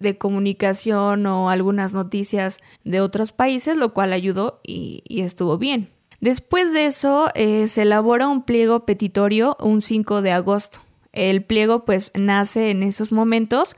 de 0.00 0.16
comunicación 0.18 1.26
o 1.26 1.50
algunas 1.50 1.92
noticias 1.92 2.58
de 2.84 3.00
otros 3.00 3.32
países, 3.32 3.76
lo 3.76 3.92
cual 3.94 4.12
ayudó 4.12 4.60
y, 4.66 5.02
estuvo 5.08 5.58
bien. 5.58 5.90
Después 6.20 6.72
de 6.72 6.86
eso, 6.86 7.28
eh, 7.34 7.68
se 7.68 7.82
elabora 7.82 8.26
un 8.26 8.44
pliego 8.44 8.84
petitorio 8.84 9.56
un 9.60 9.80
5 9.80 10.22
de 10.22 10.32
agosto. 10.32 10.80
El 11.12 11.44
pliego 11.44 11.84
pues 11.84 12.12
nace 12.14 12.70
en 12.70 12.82
esos 12.82 13.12
momentos 13.12 13.76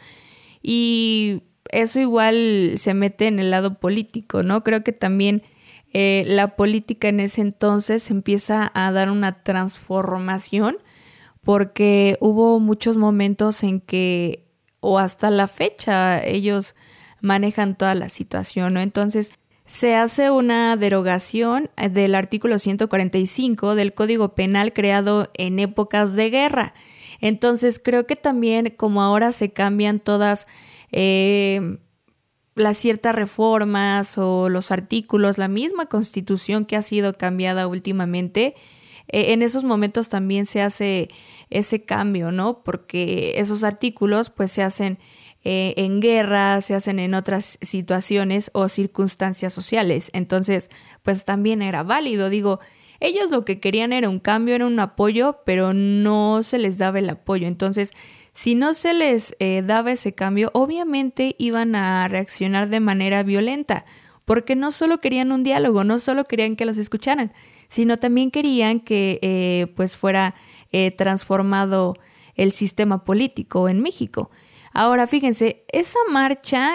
y 0.63 1.43
eso 1.71 1.99
igual 1.99 2.75
se 2.77 2.95
mete 2.95 3.27
en 3.27 3.39
el 3.39 3.51
lado 3.51 3.79
político, 3.79 4.43
¿no? 4.43 4.65
Creo 4.65 4.85
que 4.85 4.93
también 4.93 5.43
eh, 5.93 6.25
la 6.27 6.57
política 6.57 7.09
en 7.09 7.21
ese 7.21 7.43
entonces 7.43 8.11
empieza 8.11 8.71
a 8.75 8.93
dar 8.93 9.11
una 9.11 9.43
transformación 9.43 10.79
porque 11.43 12.17
hubo 12.21 12.61
muchos 12.61 12.97
momentos 12.97 13.63
en 13.63 13.81
que 13.81 14.47
o 14.81 14.99
hasta 14.99 15.31
la 15.31 15.49
fecha 15.49 16.25
ellos 16.25 16.75
manejan 17.21 17.77
toda 17.77 17.95
la 17.95 18.09
situación, 18.09 18.75
¿no? 18.75 18.81
Entonces, 18.81 19.33
se 19.65 19.95
hace 19.95 20.31
una 20.31 20.77
derogación 20.77 21.71
del 21.77 22.15
artículo 22.15 22.59
145 22.59 23.75
del 23.75 23.95
Código 23.95 24.35
Penal 24.35 24.73
creado 24.73 25.31
en 25.35 25.59
épocas 25.59 26.15
de 26.15 26.31
guerra. 26.31 26.75
Entonces, 27.21 27.81
creo 27.83 28.07
que 28.07 28.17
también 28.17 28.75
como 28.77 29.03
ahora 29.03 29.33
se 29.33 29.53
cambian 29.53 30.01
todas 30.01 30.47
eh, 30.91 31.79
las 32.55 32.77
ciertas 32.77 33.15
reformas 33.15 34.19
o 34.19 34.49
los 34.49 34.71
artículos, 34.71 35.39
la 35.39 35.49
misma 35.49 35.87
constitución 35.87 36.65
que 36.65 36.77
ha 36.77 36.83
sido 36.83 37.17
cambiada 37.17 37.67
últimamente, 37.67 38.55
eh, 39.09 39.33
en 39.33 39.43
esos 39.43 39.65
momentos 39.65 40.09
también 40.09 40.47
se 40.47 40.63
hace 40.63 41.09
ese 41.51 41.85
cambio, 41.85 42.33
¿no? 42.33 42.63
Porque 42.63 43.35
esos 43.37 43.65
artículos 43.65 44.31
pues 44.31 44.53
se 44.53 44.63
hacen 44.63 44.99
eh, 45.45 45.75
en 45.77 46.01
guerra, 46.01 46.61
se 46.61 46.75
hacen 46.75 46.99
en 46.99 47.15
otras 47.15 47.59
situaciones 47.63 48.51
o 48.55 48.69
circunstancias 48.69 49.53
sociales. 49.53 50.11
Entonces, 50.13 50.71
pues 51.03 51.25
también 51.25 51.63
era 51.63 51.83
válido. 51.83 52.31
Digo, 52.31 52.61
ellos 53.01 53.31
lo 53.31 53.45
que 53.45 53.59
querían 53.59 53.93
era 53.93 54.09
un 54.09 54.21
cambio, 54.21 54.55
era 54.55 54.67
un 54.67 54.79
apoyo, 54.79 55.41
pero 55.45 55.75
no 55.75 56.43
se 56.45 56.59
les 56.59 56.79
daba 56.79 57.01
el 57.01 57.11
apoyo. 57.11 57.49
Entonces, 57.49 57.93
si 58.35 58.55
no 58.55 58.75
se 58.75 58.95
les 58.95 59.37
eh, 59.41 59.63
daba 59.65 59.93
ese 59.93 60.15
cambio, 60.15 60.51
obviamente 60.55 61.37
iban 61.39 61.75
a 61.75 62.09
reaccionar 62.09 62.69
de 62.69 62.81
manera 62.81 63.23
violenta, 63.23 63.85
porque 64.25 64.57
no 64.57 64.73
solo 64.73 65.01
querían 65.01 65.33
un 65.33 65.43
diálogo, 65.43 65.85
no 65.85 65.99
solo 65.99 66.25
querían 66.25 66.57
que 66.57 66.65
los 66.65 66.79
escucharan, 66.79 67.33
sino 67.69 67.99
también 67.99 68.31
querían 68.31 68.81
que 68.81 69.19
eh, 69.23 69.67
pues 69.77 69.97
fuera 69.97 70.35
eh, 70.71 70.91
transformado 70.93 71.95
el 72.35 72.53
sistema 72.53 73.05
político 73.05 73.69
en 73.69 73.81
México. 73.81 74.31
Ahora, 74.73 75.07
fíjense, 75.07 75.65
esa 75.71 75.99
marcha, 76.11 76.75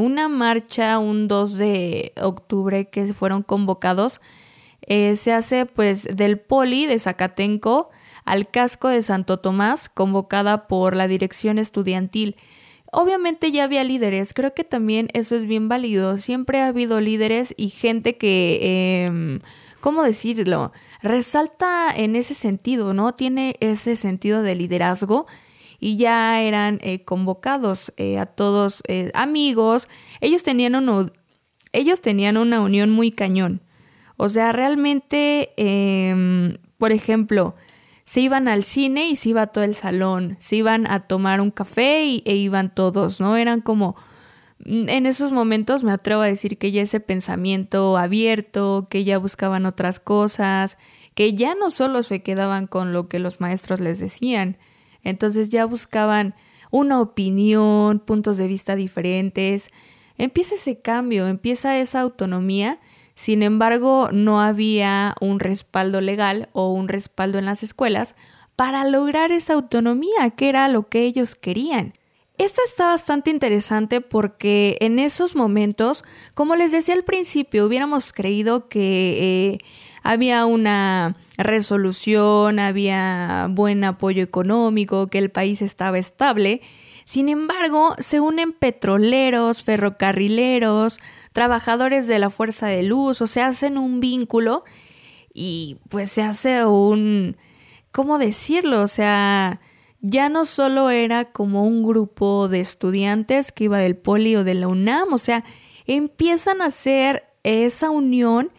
una 0.00 0.26
marcha 0.26 0.98
un 0.98 1.28
2 1.28 1.56
de 1.56 2.12
octubre 2.20 2.88
que 2.90 3.14
fueron 3.14 3.44
convocados, 3.44 4.20
se 4.88 5.32
hace 5.32 5.64
pues 5.64 6.08
del 6.16 6.40
poli 6.40 6.86
de 6.86 6.98
Zacatenco 6.98 7.90
al 8.24 8.48
casco 8.50 8.88
de 8.88 9.02
Santo 9.02 9.38
Tomás, 9.38 9.88
convocada 9.88 10.66
por 10.68 10.96
la 10.96 11.08
dirección 11.08 11.58
estudiantil. 11.58 12.36
Obviamente 12.92 13.52
ya 13.52 13.64
había 13.64 13.84
líderes, 13.84 14.34
creo 14.34 14.52
que 14.52 14.64
también 14.64 15.08
eso 15.12 15.36
es 15.36 15.44
bien 15.44 15.68
válido, 15.68 16.18
siempre 16.18 16.60
ha 16.60 16.68
habido 16.68 17.00
líderes 17.00 17.54
y 17.56 17.68
gente 17.68 18.16
que 18.16 19.04
em, 19.06 19.40
¿cómo 19.80 20.02
decirlo? 20.02 20.72
Resalta 21.02 21.92
en 21.94 22.16
ese 22.16 22.34
sentido, 22.34 22.94
¿no? 22.94 23.14
Tiene 23.14 23.56
ese 23.60 23.96
sentido 23.96 24.42
de 24.42 24.54
liderazgo 24.54 25.26
y 25.80 25.96
ya 25.96 26.40
eran 26.42 26.78
eh, 26.82 27.04
convocados 27.04 27.92
eh, 27.96 28.18
a 28.18 28.26
todos 28.26 28.82
eh, 28.86 29.10
amigos. 29.14 29.88
Ellos 30.20 30.42
tenían, 30.42 30.74
ellos 31.72 32.00
tenían 32.00 32.36
una 32.36 32.60
unión 32.60 32.90
muy 32.90 33.10
cañón. 33.10 33.62
O 34.16 34.28
sea, 34.28 34.52
realmente, 34.52 35.52
em, 35.56 36.58
por 36.76 36.92
ejemplo, 36.92 37.54
se 38.10 38.22
iban 38.22 38.48
al 38.48 38.64
cine 38.64 39.08
y 39.08 39.14
se 39.14 39.28
iba 39.28 39.46
todo 39.46 39.62
el 39.62 39.76
salón, 39.76 40.36
se 40.40 40.56
iban 40.56 40.90
a 40.90 41.06
tomar 41.06 41.40
un 41.40 41.52
café 41.52 42.02
e 42.24 42.34
iban 42.34 42.74
todos, 42.74 43.20
¿no? 43.20 43.36
Eran 43.36 43.60
como 43.60 43.94
en 44.66 45.06
esos 45.06 45.30
momentos 45.30 45.84
me 45.84 45.92
atrevo 45.92 46.22
a 46.22 46.26
decir 46.26 46.58
que 46.58 46.72
ya 46.72 46.82
ese 46.82 46.98
pensamiento 46.98 47.96
abierto, 47.96 48.88
que 48.90 49.04
ya 49.04 49.16
buscaban 49.18 49.64
otras 49.64 50.00
cosas, 50.00 50.76
que 51.14 51.34
ya 51.34 51.54
no 51.54 51.70
solo 51.70 52.02
se 52.02 52.20
quedaban 52.20 52.66
con 52.66 52.92
lo 52.92 53.08
que 53.08 53.20
los 53.20 53.40
maestros 53.40 53.78
les 53.78 54.00
decían, 54.00 54.58
entonces 55.04 55.48
ya 55.50 55.64
buscaban 55.64 56.34
una 56.72 57.00
opinión, 57.00 58.00
puntos 58.00 58.38
de 58.38 58.48
vista 58.48 58.74
diferentes. 58.74 59.70
Empieza 60.18 60.56
ese 60.56 60.80
cambio, 60.80 61.28
empieza 61.28 61.78
esa 61.78 62.00
autonomía. 62.00 62.80
Sin 63.20 63.42
embargo, 63.42 64.08
no 64.14 64.40
había 64.40 65.14
un 65.20 65.40
respaldo 65.40 66.00
legal 66.00 66.48
o 66.54 66.72
un 66.72 66.88
respaldo 66.88 67.38
en 67.38 67.44
las 67.44 67.62
escuelas 67.62 68.16
para 68.56 68.82
lograr 68.86 69.30
esa 69.30 69.52
autonomía, 69.52 70.30
que 70.34 70.48
era 70.48 70.66
lo 70.68 70.88
que 70.88 71.02
ellos 71.02 71.34
querían. 71.34 71.92
Esta 72.38 72.62
está 72.66 72.86
bastante 72.86 73.28
interesante 73.28 74.00
porque 74.00 74.78
en 74.80 74.98
esos 74.98 75.36
momentos, 75.36 76.02
como 76.32 76.56
les 76.56 76.72
decía 76.72 76.94
al 76.94 77.04
principio, 77.04 77.66
hubiéramos 77.66 78.14
creído 78.14 78.70
que 78.70 79.18
eh, 79.20 79.58
había 80.02 80.46
una 80.46 81.14
resolución, 81.36 82.58
había 82.58 83.48
buen 83.50 83.84
apoyo 83.84 84.22
económico, 84.22 85.08
que 85.08 85.18
el 85.18 85.28
país 85.30 85.60
estaba 85.60 85.98
estable. 85.98 86.62
Sin 87.10 87.28
embargo, 87.28 87.96
se 87.98 88.20
unen 88.20 88.52
petroleros, 88.52 89.64
ferrocarrileros, 89.64 91.00
trabajadores 91.32 92.06
de 92.06 92.20
la 92.20 92.30
fuerza 92.30 92.68
de 92.68 92.84
luz, 92.84 93.20
o 93.20 93.26
se 93.26 93.42
hacen 93.42 93.78
un 93.78 93.98
vínculo 93.98 94.62
y 95.34 95.78
pues 95.88 96.12
se 96.12 96.22
hace 96.22 96.64
un... 96.66 97.36
¿Cómo 97.90 98.18
decirlo? 98.18 98.82
O 98.82 98.86
sea, 98.86 99.60
ya 100.00 100.28
no 100.28 100.44
solo 100.44 100.88
era 100.90 101.32
como 101.32 101.66
un 101.66 101.82
grupo 101.82 102.46
de 102.46 102.60
estudiantes 102.60 103.50
que 103.50 103.64
iba 103.64 103.78
del 103.78 103.96
poli 103.96 104.36
o 104.36 104.44
de 104.44 104.54
la 104.54 104.68
UNAM, 104.68 105.12
o 105.12 105.18
sea, 105.18 105.42
empiezan 105.86 106.62
a 106.62 106.66
hacer 106.66 107.24
esa 107.42 107.90
unión 107.90 108.52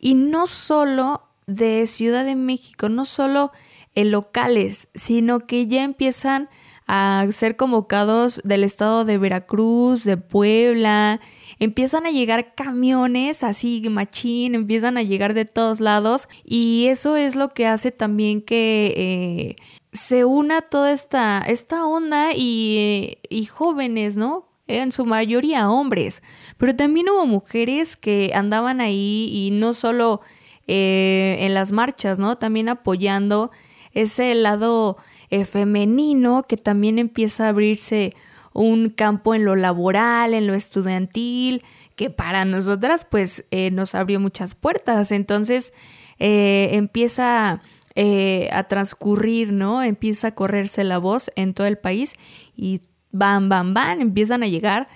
y 0.00 0.16
no 0.16 0.48
solo 0.48 1.22
de 1.46 1.86
Ciudad 1.86 2.24
de 2.24 2.34
México, 2.34 2.88
no 2.88 3.04
solo 3.04 3.52
en 3.94 4.10
locales, 4.10 4.88
sino 4.96 5.46
que 5.46 5.68
ya 5.68 5.84
empiezan 5.84 6.48
a 6.86 7.26
ser 7.32 7.56
convocados 7.56 8.40
del 8.44 8.64
estado 8.64 9.04
de 9.04 9.18
Veracruz, 9.18 10.04
de 10.04 10.16
Puebla, 10.16 11.20
empiezan 11.58 12.06
a 12.06 12.10
llegar 12.10 12.54
camiones 12.54 13.42
así, 13.42 13.82
machín, 13.88 14.54
empiezan 14.54 14.96
a 14.96 15.02
llegar 15.02 15.34
de 15.34 15.44
todos 15.44 15.80
lados 15.80 16.28
y 16.44 16.86
eso 16.88 17.16
es 17.16 17.36
lo 17.36 17.50
que 17.50 17.66
hace 17.66 17.90
también 17.90 18.42
que 18.42 18.94
eh, 18.96 19.56
se 19.92 20.24
una 20.24 20.60
toda 20.60 20.92
esta, 20.92 21.42
esta 21.46 21.86
onda 21.86 22.32
y, 22.34 23.18
y 23.28 23.46
jóvenes, 23.46 24.16
¿no? 24.16 24.48
En 24.66 24.92
su 24.92 25.04
mayoría 25.04 25.70
hombres, 25.70 26.22
pero 26.56 26.74
también 26.74 27.10
hubo 27.10 27.26
mujeres 27.26 27.96
que 27.96 28.32
andaban 28.34 28.80
ahí 28.80 29.28
y 29.30 29.50
no 29.52 29.74
solo 29.74 30.22
eh, 30.66 31.36
en 31.40 31.52
las 31.52 31.72
marchas, 31.72 32.18
¿no? 32.18 32.38
También 32.38 32.70
apoyando 32.70 33.50
ese 33.94 34.34
lado 34.34 34.96
eh, 35.30 35.44
femenino 35.44 36.44
que 36.48 36.56
también 36.56 36.98
empieza 36.98 37.46
a 37.46 37.48
abrirse 37.48 38.14
un 38.52 38.90
campo 38.90 39.34
en 39.34 39.44
lo 39.44 39.56
laboral, 39.56 40.34
en 40.34 40.46
lo 40.46 40.54
estudiantil, 40.54 41.62
que 41.96 42.10
para 42.10 42.44
nosotras 42.44 43.06
pues 43.08 43.44
eh, 43.50 43.70
nos 43.70 43.94
abrió 43.94 44.20
muchas 44.20 44.54
puertas. 44.54 45.10
Entonces 45.10 45.72
empieza 46.18 47.60
eh, 47.96 48.48
a 48.52 48.64
transcurrir, 48.64 49.52
¿no? 49.52 49.80
Empieza 49.80 50.28
a 50.28 50.34
correrse 50.34 50.82
la 50.82 50.98
voz 50.98 51.30
en 51.36 51.54
todo 51.54 51.68
el 51.68 51.78
país 51.78 52.14
y 52.56 52.80
bam, 53.12 53.48
bam, 53.48 53.72
bam, 53.72 54.00
empiezan 54.00 54.42
a 54.42 54.48
llegar 54.48 54.88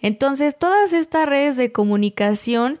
Entonces, 0.00 0.56
todas 0.58 0.94
estas 0.94 1.28
redes 1.28 1.58
de 1.58 1.70
comunicación 1.70 2.80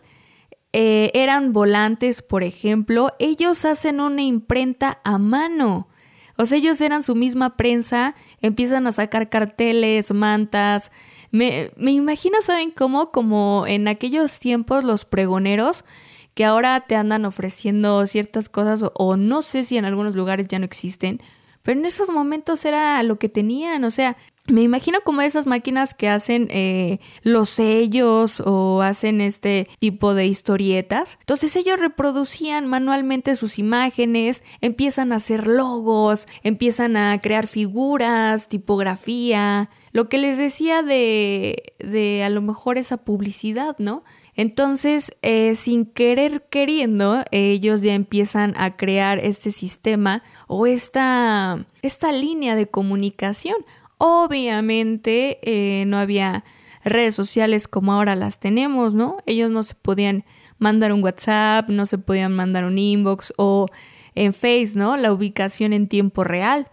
eh, 0.78 1.10
eran 1.14 1.54
volantes, 1.54 2.20
por 2.20 2.42
ejemplo, 2.42 3.14
ellos 3.18 3.64
hacen 3.64 3.98
una 3.98 4.20
imprenta 4.20 5.00
a 5.04 5.16
mano. 5.16 5.88
O 6.36 6.44
sea, 6.44 6.58
ellos 6.58 6.78
eran 6.82 7.02
su 7.02 7.14
misma 7.14 7.56
prensa, 7.56 8.14
empiezan 8.42 8.86
a 8.86 8.92
sacar 8.92 9.30
carteles, 9.30 10.12
mantas. 10.12 10.92
Me, 11.30 11.70
me 11.78 11.92
imagino, 11.92 12.42
¿saben 12.42 12.72
cómo? 12.72 13.10
Como 13.10 13.64
en 13.66 13.88
aquellos 13.88 14.38
tiempos 14.38 14.84
los 14.84 15.06
pregoneros 15.06 15.86
que 16.34 16.44
ahora 16.44 16.78
te 16.80 16.94
andan 16.94 17.24
ofreciendo 17.24 18.06
ciertas 18.06 18.50
cosas 18.50 18.84
o, 18.92 19.16
no 19.16 19.40
sé 19.40 19.64
si 19.64 19.78
en 19.78 19.86
algunos 19.86 20.14
lugares 20.14 20.46
ya 20.46 20.58
no 20.58 20.66
existen, 20.66 21.22
pero 21.62 21.80
en 21.80 21.86
esos 21.86 22.10
momentos 22.10 22.66
era 22.66 23.02
lo 23.02 23.18
que 23.18 23.30
tenían, 23.30 23.82
o 23.84 23.90
sea, 23.90 24.18
me 24.48 24.62
imagino 24.62 25.00
como 25.02 25.22
esas 25.22 25.46
máquinas 25.46 25.94
que 25.94 26.08
hacen 26.08 26.48
eh, 26.50 27.00
los 27.22 27.48
sellos 27.48 28.40
o 28.44 28.82
hacen 28.82 29.20
este 29.20 29.68
tipo 29.78 30.14
de 30.14 30.26
historietas. 30.26 31.18
Entonces 31.20 31.54
ellos 31.56 31.80
reproducían 31.80 32.66
manualmente 32.66 33.36
sus 33.36 33.58
imágenes, 33.58 34.42
empiezan 34.60 35.12
a 35.12 35.16
hacer 35.16 35.46
logos, 35.46 36.28
empiezan 36.42 36.96
a 36.96 37.20
crear 37.20 37.46
figuras, 37.46 38.48
tipografía, 38.48 39.70
lo 39.92 40.08
que 40.08 40.18
les 40.18 40.38
decía 40.38 40.82
de, 40.82 41.74
de 41.78 42.22
a 42.22 42.30
lo 42.30 42.42
mejor 42.42 42.78
esa 42.78 42.98
publicidad, 42.98 43.76
¿no? 43.78 44.04
Entonces, 44.34 45.12
eh, 45.22 45.54
sin 45.56 45.86
querer 45.86 46.42
queriendo, 46.50 47.24
ellos 47.30 47.80
ya 47.80 47.94
empiezan 47.94 48.52
a 48.58 48.76
crear 48.76 49.18
este 49.18 49.50
sistema 49.50 50.22
o 50.46 50.66
esta, 50.66 51.66
esta 51.80 52.12
línea 52.12 52.54
de 52.54 52.66
comunicación. 52.66 53.56
Obviamente 53.98 55.38
eh, 55.42 55.84
no 55.86 55.98
había 55.98 56.44
redes 56.84 57.14
sociales 57.14 57.68
como 57.68 57.92
ahora 57.92 58.14
las 58.14 58.38
tenemos, 58.38 58.94
¿no? 58.94 59.18
Ellos 59.26 59.50
no 59.50 59.62
se 59.62 59.74
podían 59.74 60.24
mandar 60.58 60.92
un 60.92 61.02
WhatsApp, 61.02 61.68
no 61.68 61.86
se 61.86 61.98
podían 61.98 62.32
mandar 62.32 62.64
un 62.64 62.78
inbox 62.78 63.32
o 63.36 63.66
en 64.14 64.32
Face, 64.32 64.72
¿no? 64.74 64.96
La 64.96 65.12
ubicación 65.12 65.72
en 65.72 65.88
tiempo 65.88 66.24
real. 66.24 66.68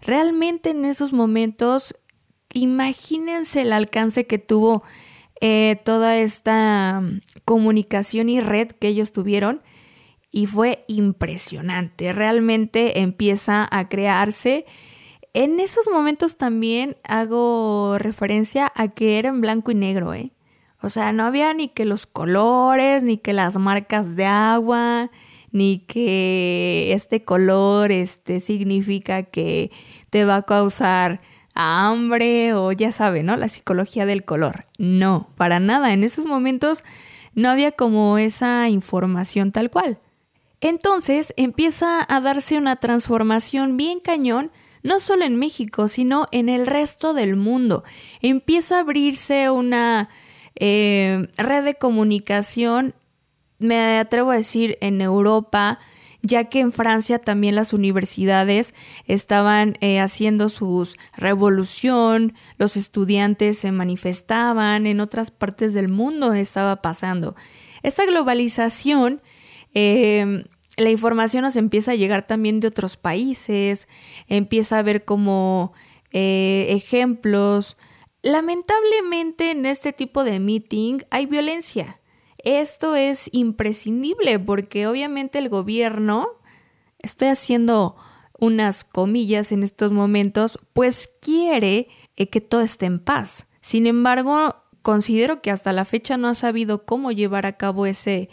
Realmente 0.00 0.70
en 0.70 0.84
esos 0.84 1.12
momentos, 1.12 1.94
imagínense 2.52 3.62
el 3.62 3.72
alcance 3.72 4.26
que 4.26 4.38
tuvo 4.38 4.82
eh, 5.40 5.80
toda 5.84 6.16
esta 6.18 7.00
mm, 7.00 7.20
comunicación 7.44 8.28
y 8.28 8.40
red 8.40 8.68
que 8.68 8.88
ellos 8.88 9.12
tuvieron 9.12 9.62
y 10.30 10.46
fue 10.46 10.84
impresionante. 10.88 12.12
Realmente 12.12 13.00
empieza 13.00 13.66
a 13.70 13.88
crearse. 13.88 14.66
En 15.34 15.58
esos 15.58 15.88
momentos 15.92 16.36
también 16.36 16.96
hago 17.02 17.96
referencia 17.98 18.72
a 18.76 18.88
que 18.88 19.18
era 19.18 19.30
en 19.30 19.40
blanco 19.40 19.72
y 19.72 19.74
negro, 19.74 20.14
¿eh? 20.14 20.30
O 20.80 20.90
sea, 20.90 21.12
no 21.12 21.24
había 21.24 21.52
ni 21.54 21.68
que 21.68 21.84
los 21.84 22.06
colores, 22.06 23.02
ni 23.02 23.18
que 23.18 23.32
las 23.32 23.56
marcas 23.58 24.16
de 24.16 24.26
agua, 24.26 25.10
ni 25.50 25.78
que 25.78 26.92
este 26.92 27.24
color 27.24 27.90
este, 27.90 28.40
significa 28.40 29.24
que 29.24 29.72
te 30.10 30.24
va 30.24 30.36
a 30.36 30.42
causar 30.42 31.20
hambre 31.54 32.54
o 32.54 32.70
ya 32.72 32.92
sabe, 32.92 33.22
¿no? 33.22 33.36
La 33.36 33.48
psicología 33.48 34.06
del 34.06 34.24
color. 34.24 34.66
No, 34.78 35.30
para 35.36 35.58
nada. 35.58 35.92
En 35.92 36.04
esos 36.04 36.26
momentos 36.26 36.84
no 37.34 37.48
había 37.48 37.72
como 37.72 38.18
esa 38.18 38.68
información 38.68 39.50
tal 39.50 39.70
cual. 39.70 39.98
Entonces 40.60 41.34
empieza 41.36 42.04
a 42.08 42.20
darse 42.20 42.56
una 42.56 42.76
transformación 42.76 43.76
bien 43.76 44.00
cañón, 44.00 44.52
no 44.84 45.00
solo 45.00 45.24
en 45.24 45.34
México, 45.36 45.88
sino 45.88 46.28
en 46.30 46.48
el 46.48 46.68
resto 46.68 47.14
del 47.14 47.34
mundo. 47.34 47.82
Empieza 48.20 48.76
a 48.76 48.80
abrirse 48.80 49.50
una 49.50 50.10
eh, 50.54 51.26
red 51.36 51.64
de 51.64 51.74
comunicación, 51.74 52.94
me 53.58 53.98
atrevo 53.98 54.30
a 54.30 54.36
decir, 54.36 54.78
en 54.80 55.00
Europa, 55.00 55.80
ya 56.20 56.44
que 56.44 56.60
en 56.60 56.72
Francia 56.72 57.18
también 57.18 57.54
las 57.54 57.72
universidades 57.72 58.74
estaban 59.06 59.76
eh, 59.80 60.00
haciendo 60.00 60.48
su 60.50 60.86
revolución, 61.16 62.34
los 62.58 62.76
estudiantes 62.76 63.58
se 63.58 63.72
manifestaban, 63.72 64.86
en 64.86 65.00
otras 65.00 65.30
partes 65.30 65.72
del 65.72 65.88
mundo 65.88 66.34
estaba 66.34 66.82
pasando. 66.82 67.36
Esta 67.82 68.04
globalización, 68.04 69.22
em, 69.72 70.44
la 70.76 70.90
información 70.90 71.42
nos 71.42 71.56
empieza 71.56 71.92
a 71.92 71.96
llegar 71.96 72.26
también 72.26 72.60
de 72.60 72.68
otros 72.68 72.96
países, 72.96 73.88
empieza 74.28 74.78
a 74.78 74.82
ver 74.82 75.04
como 75.04 75.72
eh, 76.10 76.66
ejemplos. 76.70 77.76
Lamentablemente 78.22 79.50
en 79.50 79.66
este 79.66 79.92
tipo 79.92 80.24
de 80.24 80.40
meeting 80.40 81.00
hay 81.10 81.26
violencia. 81.26 82.00
Esto 82.38 82.94
es 82.96 83.30
imprescindible 83.32 84.38
porque 84.38 84.86
obviamente 84.86 85.38
el 85.38 85.48
gobierno, 85.48 86.28
estoy 86.98 87.28
haciendo 87.28 87.96
unas 88.38 88.84
comillas 88.84 89.52
en 89.52 89.62
estos 89.62 89.92
momentos, 89.92 90.58
pues 90.72 91.08
quiere 91.20 91.88
eh, 92.16 92.28
que 92.28 92.40
todo 92.40 92.60
esté 92.60 92.86
en 92.86 92.98
paz. 92.98 93.46
Sin 93.60 93.86
embargo, 93.86 94.56
considero 94.82 95.40
que 95.40 95.50
hasta 95.50 95.72
la 95.72 95.84
fecha 95.84 96.16
no 96.16 96.28
ha 96.28 96.34
sabido 96.34 96.84
cómo 96.84 97.12
llevar 97.12 97.46
a 97.46 97.56
cabo 97.56 97.86
ese, 97.86 98.28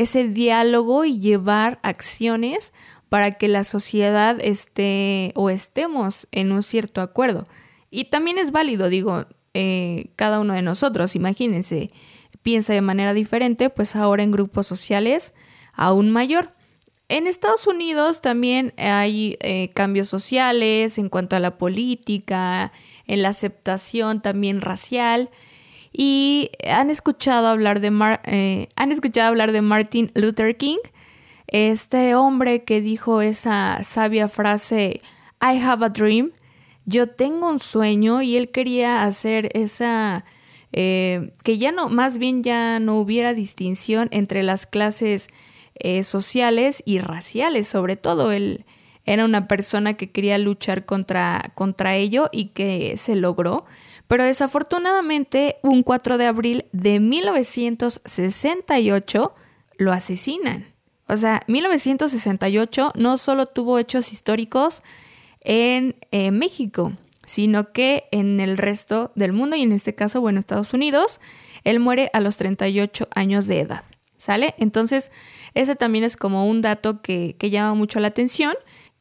ese 0.00 0.28
diálogo 0.28 1.04
y 1.04 1.18
llevar 1.18 1.78
acciones 1.82 2.72
para 3.10 3.32
que 3.32 3.48
la 3.48 3.64
sociedad 3.64 4.40
esté 4.40 5.32
o 5.34 5.50
estemos 5.50 6.26
en 6.32 6.52
un 6.52 6.62
cierto 6.62 7.02
acuerdo. 7.02 7.46
Y 7.90 8.04
también 8.04 8.38
es 8.38 8.50
válido, 8.50 8.88
digo, 8.88 9.26
eh, 9.52 10.10
cada 10.16 10.40
uno 10.40 10.54
de 10.54 10.62
nosotros, 10.62 11.14
imagínense, 11.16 11.90
piensa 12.42 12.72
de 12.72 12.80
manera 12.80 13.12
diferente, 13.12 13.68
pues 13.68 13.94
ahora 13.94 14.22
en 14.22 14.30
grupos 14.30 14.66
sociales 14.66 15.34
aún 15.74 16.10
mayor. 16.10 16.54
En 17.08 17.26
Estados 17.26 17.66
Unidos 17.66 18.22
también 18.22 18.72
hay 18.78 19.36
eh, 19.40 19.70
cambios 19.74 20.08
sociales 20.08 20.96
en 20.96 21.10
cuanto 21.10 21.36
a 21.36 21.40
la 21.40 21.58
política, 21.58 22.72
en 23.06 23.20
la 23.20 23.30
aceptación 23.30 24.20
también 24.20 24.62
racial. 24.62 25.28
Y 25.92 26.50
han 26.68 26.90
escuchado 26.90 27.48
hablar 27.48 27.80
de, 27.80 27.90
eh, 28.24 28.68
han 28.76 28.92
escuchado 28.92 29.28
hablar 29.28 29.52
de 29.52 29.62
Martin 29.62 30.12
Luther 30.14 30.56
King, 30.56 30.78
este 31.48 32.14
hombre 32.14 32.64
que 32.64 32.80
dijo 32.80 33.22
esa 33.22 33.82
sabia 33.82 34.28
frase, 34.28 35.00
I 35.42 35.58
have 35.58 35.84
a 35.84 35.88
dream, 35.88 36.32
yo 36.84 37.08
tengo 37.08 37.48
un 37.48 37.58
sueño 37.58 38.22
y 38.22 38.36
él 38.36 38.50
quería 38.50 39.02
hacer 39.02 39.50
esa 39.54 40.24
eh, 40.72 41.32
que 41.42 41.58
ya 41.58 41.72
no, 41.72 41.88
más 41.88 42.18
bien 42.18 42.42
ya 42.42 42.78
no 42.78 42.98
hubiera 42.98 43.34
distinción 43.34 44.08
entre 44.12 44.42
las 44.42 44.66
clases 44.66 45.28
eh, 45.74 46.04
sociales 46.04 46.82
y 46.84 47.00
raciales, 47.00 47.68
sobre 47.68 47.96
todo. 47.96 48.32
Él 48.32 48.64
era 49.04 49.24
una 49.24 49.48
persona 49.48 49.94
que 49.94 50.10
quería 50.10 50.38
luchar 50.38 50.84
contra, 50.84 51.52
contra 51.54 51.96
ello 51.96 52.28
y 52.32 52.46
que 52.46 52.96
se 52.96 53.16
logró, 53.16 53.64
pero 54.10 54.24
desafortunadamente 54.24 55.56
un 55.62 55.82
4 55.84 56.18
de 56.18 56.26
abril 56.26 56.64
de 56.72 56.98
1968 56.98 59.32
lo 59.78 59.92
asesinan. 59.92 60.66
O 61.06 61.16
sea, 61.16 61.42
1968 61.46 62.90
no 62.96 63.18
solo 63.18 63.46
tuvo 63.46 63.78
hechos 63.78 64.12
históricos 64.12 64.82
en 65.42 65.94
eh, 66.10 66.32
México, 66.32 66.94
sino 67.24 67.70
que 67.70 68.08
en 68.10 68.40
el 68.40 68.58
resto 68.58 69.12
del 69.14 69.32
mundo 69.32 69.54
y 69.54 69.62
en 69.62 69.70
este 69.70 69.94
caso, 69.94 70.20
bueno, 70.20 70.40
Estados 70.40 70.74
Unidos, 70.74 71.20
él 71.62 71.78
muere 71.78 72.10
a 72.12 72.18
los 72.18 72.36
38 72.36 73.06
años 73.14 73.46
de 73.46 73.60
edad, 73.60 73.84
¿sale? 74.18 74.56
Entonces, 74.58 75.12
ese 75.54 75.76
también 75.76 76.02
es 76.02 76.16
como 76.16 76.48
un 76.48 76.62
dato 76.62 77.00
que, 77.00 77.36
llama 77.40 77.74
mucho 77.74 78.00
la 78.00 78.08
atención. 78.08 78.56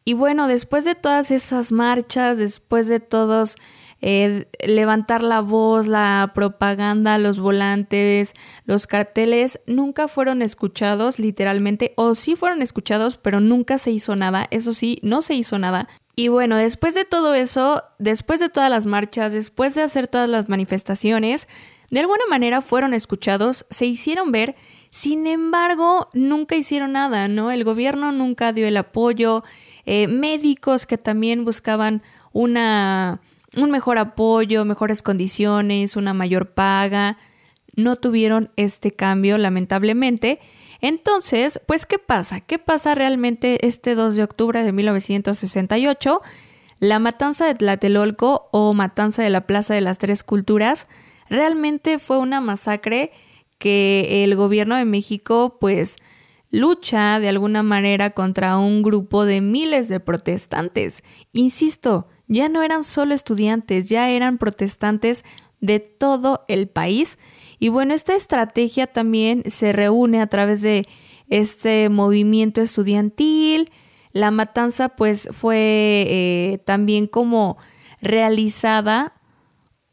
Y 0.06 0.14
bueno, 0.14 0.48
después 0.48 0.86
de 0.86 0.94
todas 0.94 1.32
esas 1.32 1.72
marchas, 1.72 2.38
después 2.38 2.88
de 2.88 3.00
todos 3.00 3.58
eh, 4.02 4.46
levantar 4.66 5.24
la 5.24 5.42
voz, 5.42 5.88
la 5.88 6.32
propaganda, 6.34 7.18
los 7.18 7.40
volantes, 7.40 8.34
los 8.66 8.88
carteles, 8.88 9.60
nunca 9.66 10.08
fueron 10.08 10.42
escuchados 10.42 11.20
literalmente, 11.20 11.94
o 11.96 12.16
sí 12.16 12.36
fueron 12.36 12.62
escuchados, 12.62 13.18
pero 13.18 13.40
nunca 13.40 13.78
se 13.78 13.92
hizo 13.92 14.16
nada, 14.16 14.48
eso 14.52 14.74
sí, 14.74 15.00
no 15.02 15.22
se 15.22 15.36
hizo 15.36 15.60
nada. 15.60 15.88
Y 16.16 16.28
bueno, 16.28 16.58
después 16.58 16.96
de 16.96 17.06
todo 17.06 17.34
eso, 17.34 17.84
después 17.98 18.40
de 18.40 18.50
todas 18.50 18.70
las 18.70 18.86
marchas, 18.86 19.34
después 19.34 19.76
de 19.76 19.84
hacer 19.84 20.08
todas 20.08 20.30
las 20.30 20.50
manifestaciones, 20.50 21.48
de 21.92 22.02
alguna 22.02 22.24
manera 22.30 22.62
fueron 22.62 22.94
escuchados, 22.94 23.66
se 23.70 23.86
hicieron 23.86 24.32
ver, 24.32 24.56
sin 24.92 25.28
embargo, 25.28 26.08
nunca 26.14 26.56
hicieron 26.56 26.94
nada, 26.94 27.28
¿no? 27.28 27.52
El 27.52 27.64
gobierno 27.64 28.12
nunca 28.12 28.54
dio 28.54 28.68
el 28.68 28.78
apoyo, 28.78 29.44
eh, 29.86 30.08
médicos 30.08 30.86
que 30.86 30.98
también 30.98 31.46
buscaban 31.46 32.04
una, 32.32 33.22
un 33.56 33.72
mejor 33.72 33.98
apoyo, 33.98 34.66
mejores 34.66 35.02
condiciones, 35.02 35.96
una 35.96 36.14
mayor 36.14 36.54
paga, 36.54 37.18
no 37.76 37.96
tuvieron 37.96 38.52
este 38.56 38.92
cambio, 38.92 39.38
lamentablemente. 39.38 40.40
Entonces, 40.82 41.62
pues, 41.66 41.86
¿qué 41.86 42.00
pasa? 42.00 42.42
¿Qué 42.42 42.60
pasa 42.60 42.96
realmente 42.96 43.66
este 43.68 43.96
2 43.96 44.16
de 44.16 44.24
octubre 44.24 44.64
de 44.64 44.72
1968? 44.72 46.22
La 46.80 47.00
matanza 47.00 47.46
de 47.46 47.56
Tlatelolco 47.56 48.50
o 48.52 48.74
matanza 48.74 49.22
de 49.24 49.30
la 49.30 49.48
Plaza 49.48 49.74
de 49.74 49.82
las 49.82 49.98
Tres 49.98 50.24
Culturas 50.24 50.88
Realmente 51.30 52.00
fue 52.00 52.18
una 52.18 52.42
masacre 52.42 53.12
que 53.60 54.24
el 54.24 54.36
gobierno 54.36 54.76
de 54.76 54.86
México 54.86 55.58
pues 55.60 55.98
lucha 56.50 57.20
de 57.20 57.30
alguna 57.30 57.62
manera 57.62 58.10
contra 58.12 58.58
un 58.58 58.82
grupo 58.82 59.26
de 59.26 59.42
miles 59.42 59.88
de 59.90 60.00
protestantes. 60.00 61.04
Insisto, 61.32 62.08
ya 62.30 62.48
no 62.48 62.64
eran 62.64 62.86
solo 62.86 63.14
estudiantes, 63.14 63.90
ya 63.90 64.10
eran 64.10 64.38
protestantes 64.38 65.26
de 65.60 65.80
todo 65.80 66.46
el 66.48 66.70
país. 66.70 67.20
Y 67.60 67.68
bueno, 67.68 67.94
esta 67.94 68.16
estrategia 68.16 68.88
también 68.88 69.44
se 69.48 69.74
reúne 69.74 70.22
a 70.22 70.28
través 70.28 70.62
de 70.62 70.88
este 71.28 71.90
movimiento 71.90 72.62
estudiantil. 72.62 73.72
La 74.14 74.32
matanza 74.32 74.90
pues 74.90 75.28
fue 75.34 76.06
eh, 76.08 76.62
también 76.66 77.08
como 77.08 77.58
realizada 78.02 79.14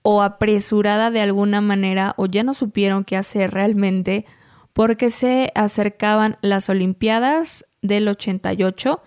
o 0.03 0.23
apresurada 0.23 1.11
de 1.11 1.21
alguna 1.21 1.61
manera 1.61 2.15
o 2.17 2.27
ya 2.27 2.45
no 2.45 2.55
supieron 2.55 3.03
qué 3.03 3.17
hacer 3.17 3.51
realmente 3.51 4.25
porque 4.73 5.11
se 5.11 5.51
acercaban 5.55 6.37
las 6.43 6.69
Olimpiadas 6.69 7.65
del 7.83 8.07
88. 8.09 9.03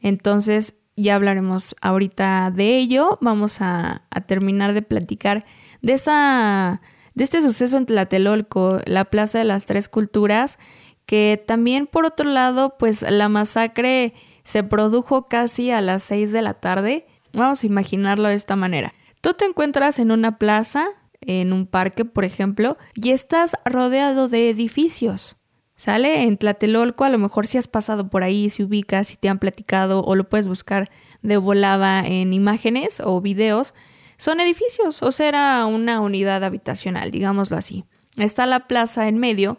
Entonces 0.00 0.77
ya 1.02 1.14
hablaremos 1.14 1.74
ahorita 1.80 2.50
de 2.50 2.76
ello. 2.76 3.18
Vamos 3.20 3.58
a, 3.60 4.02
terminar 4.26 4.72
de 4.72 4.82
platicar 4.82 5.44
de, 5.82 5.94
esa, 5.94 6.80
de 7.14 7.24
este 7.24 7.40
suceso 7.40 7.76
en 7.76 7.86
Tlatelolco, 7.86 8.80
la 8.86 9.06
Plaza 9.06 9.38
de 9.38 9.44
las 9.44 9.64
Tres 9.64 9.88
Culturas, 9.88 10.58
que 11.06 11.42
también 11.46 11.86
por 11.86 12.04
otro 12.04 12.28
lado, 12.28 12.76
pues 12.78 13.02
la 13.02 13.28
masacre 13.28 14.14
se 14.44 14.62
produjo 14.62 15.28
casi 15.28 15.70
a 15.70 15.80
las 15.80 16.02
6 16.04 16.32
de 16.32 16.42
la 16.42 16.54
tarde. 16.54 17.06
Vamos 17.32 17.62
a 17.62 17.66
imaginarlo 17.66 18.28
de 18.28 18.34
esta 18.34 18.56
manera. 18.56 18.92
Tú 19.20 19.34
te 19.34 19.44
encuentras 19.44 19.98
en 19.98 20.10
una 20.10 20.38
plaza 20.38 20.88
en 21.20 21.52
un 21.52 21.66
parque, 21.66 22.04
por 22.04 22.24
ejemplo, 22.24 22.76
y 22.94 23.10
estás 23.10 23.56
rodeado 23.64 24.28
de 24.28 24.50
edificios. 24.50 25.37
¿Sale? 25.78 26.24
En 26.24 26.36
Tlatelolco, 26.36 27.04
a 27.04 27.08
lo 27.08 27.18
mejor 27.18 27.46
si 27.46 27.56
has 27.56 27.68
pasado 27.68 28.10
por 28.10 28.24
ahí, 28.24 28.50
si 28.50 28.64
ubicas, 28.64 29.06
si 29.06 29.16
te 29.16 29.28
han 29.28 29.38
platicado 29.38 30.02
o 30.02 30.16
lo 30.16 30.28
puedes 30.28 30.48
buscar 30.48 30.90
de 31.22 31.36
volada 31.36 32.04
en 32.04 32.32
imágenes 32.32 33.00
o 33.02 33.20
videos, 33.20 33.74
son 34.16 34.40
edificios, 34.40 35.02
o 35.04 35.12
sea, 35.12 35.28
era 35.28 35.66
una 35.66 36.00
unidad 36.00 36.42
habitacional, 36.42 37.12
digámoslo 37.12 37.56
así. 37.56 37.84
Está 38.16 38.44
la 38.44 38.66
plaza 38.66 39.06
en 39.06 39.18
medio, 39.18 39.58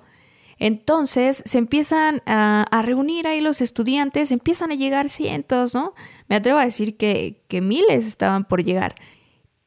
entonces 0.58 1.42
se 1.46 1.58
empiezan 1.58 2.22
a, 2.26 2.66
reunir 2.84 3.26
ahí 3.26 3.40
los 3.40 3.62
estudiantes, 3.62 4.34
empiezan 4.34 4.72
a 4.72 4.76
llegar 4.76 5.10
cientos, 5.10 5.74
¿no? 5.74 5.94
Me 6.28 6.36
atrevo 6.36 6.60
a 6.60 6.66
decir 6.66 6.98
que, 6.98 7.42
que 7.48 7.62
miles 7.62 8.06
estaban 8.06 8.44
por 8.44 8.62
llegar 8.62 8.96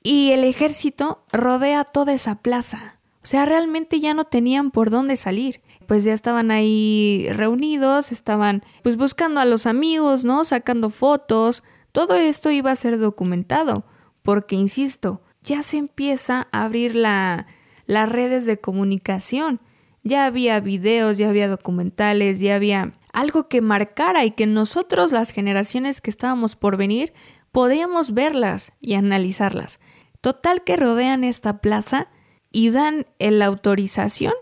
y 0.03 0.33
el 0.33 0.45
ejército 0.45 1.25
rodea 1.33 1.85
toda 1.85 2.13
esa 2.13 2.43
plaza. 2.43 3.01
O 3.23 3.27
sea, 3.27 3.45
realmente 3.45 4.01
ya 4.01 4.15
no 4.15 4.25
tenían 4.25 4.71
por 4.71 4.91
dónde 4.91 5.17
salir. 5.17 5.61
Pues 5.87 6.05
ya 6.05 6.13
estaban 6.13 6.51
ahí 6.51 7.27
reunidos, 7.31 8.13
estaban 8.13 8.63
pues 8.83 8.97
buscando 8.97 9.41
a 9.41 9.45
los 9.45 9.67
amigos, 9.67 10.25
¿no? 10.25 10.45
Sacando 10.45 10.91
fotos. 10.91 11.63
Todo 11.93 12.15
esto 12.15 12.51
iba 12.51 12.71
a 12.71 12.77
ser 12.77 12.99
documentado, 12.99 13.85
porque, 14.23 14.57
insisto, 14.57 15.23
ya 15.43 15.63
se 15.63 15.77
empieza 15.77 16.49
a 16.53 16.65
abrir 16.65 16.95
la, 16.95 17.47
las 17.87 18.09
redes 18.09 18.47
de 18.47 18.59
comunicación. 18.59 19.61
Ya 20.03 20.27
había 20.27 20.59
videos, 20.61 21.19
ya 21.19 21.29
había 21.29 21.49
documentales, 21.49 22.41
ya 22.41 22.57
había 22.57 22.95
algo 23.13 23.49
que 23.49 23.61
marcara 23.61 24.25
y 24.25 24.31
que 24.31 24.47
nosotros, 24.47 25.13
las 25.13 25.31
generaciones 25.31 26.01
que 26.01 26.11
estábamos 26.11 26.57
por 26.57 26.77
venir, 26.77 27.13
podíamos 27.53 28.15
verlas 28.15 28.73
y 28.81 28.95
analizarlas. 28.95 29.81
Total 30.21 30.65
que 30.65 30.77
rodean 30.77 31.25
esta 31.25 31.59
plaza 31.59 32.09
y 32.51 32.71
dan 32.71 33.07
la 33.19 33.47
autorización 33.47 34.33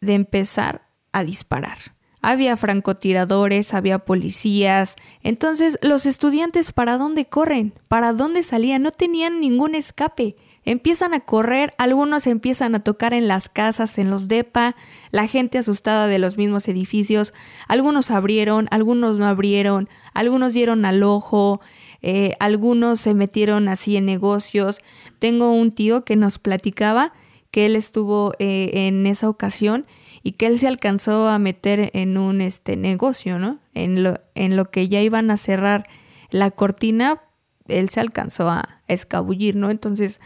de 0.00 0.14
empezar 0.14 0.88
a 1.12 1.24
disparar. 1.24 1.78
Había 2.20 2.56
francotiradores, 2.56 3.74
había 3.74 4.00
policías. 4.00 4.96
Entonces, 5.22 5.78
los 5.82 6.04
estudiantes, 6.04 6.72
¿para 6.72 6.98
dónde 6.98 7.26
corren? 7.26 7.74
¿Para 7.86 8.12
dónde 8.12 8.42
salían? 8.42 8.82
No 8.82 8.90
tenían 8.90 9.40
ningún 9.40 9.74
escape. 9.76 10.36
Empiezan 10.64 11.14
a 11.14 11.20
correr, 11.20 11.72
algunos 11.78 12.26
empiezan 12.26 12.74
a 12.74 12.80
tocar 12.80 13.14
en 13.14 13.28
las 13.28 13.48
casas, 13.48 13.96
en 13.96 14.10
los 14.10 14.28
DEPA, 14.28 14.76
la 15.12 15.26
gente 15.26 15.56
asustada 15.56 16.08
de 16.08 16.18
los 16.18 16.36
mismos 16.36 16.68
edificios, 16.68 17.32
algunos 17.68 18.10
abrieron, 18.10 18.68
algunos 18.70 19.16
no 19.16 19.24
abrieron, 19.24 19.88
algunos 20.12 20.52
dieron 20.52 20.84
al 20.84 21.02
ojo, 21.04 21.62
eh, 22.02 22.34
algunos 22.38 23.00
se 23.00 23.14
metieron 23.14 23.68
así 23.68 23.96
en 23.96 24.04
negocios. 24.04 24.82
Tengo 25.20 25.52
un 25.52 25.72
tío 25.72 26.04
que 26.04 26.16
nos 26.16 26.38
platicaba 26.38 27.14
que 27.50 27.66
él 27.66 27.76
estuvo 27.76 28.32
eh, 28.38 28.70
en 28.88 29.06
esa 29.06 29.28
ocasión 29.28 29.86
y 30.22 30.32
que 30.32 30.46
él 30.46 30.58
se 30.58 30.68
alcanzó 30.68 31.28
a 31.28 31.38
meter 31.38 31.90
en 31.94 32.18
un 32.18 32.40
este 32.40 32.76
negocio, 32.76 33.38
¿no? 33.38 33.58
En 33.74 34.02
lo, 34.02 34.20
en 34.34 34.56
lo 34.56 34.70
que 34.70 34.88
ya 34.88 35.00
iban 35.00 35.30
a 35.30 35.36
cerrar 35.36 35.86
la 36.30 36.50
cortina, 36.50 37.22
él 37.66 37.88
se 37.88 38.00
alcanzó 38.00 38.50
a 38.50 38.82
escabullir, 38.88 39.56
¿no? 39.56 39.70
Entonces, 39.70 40.20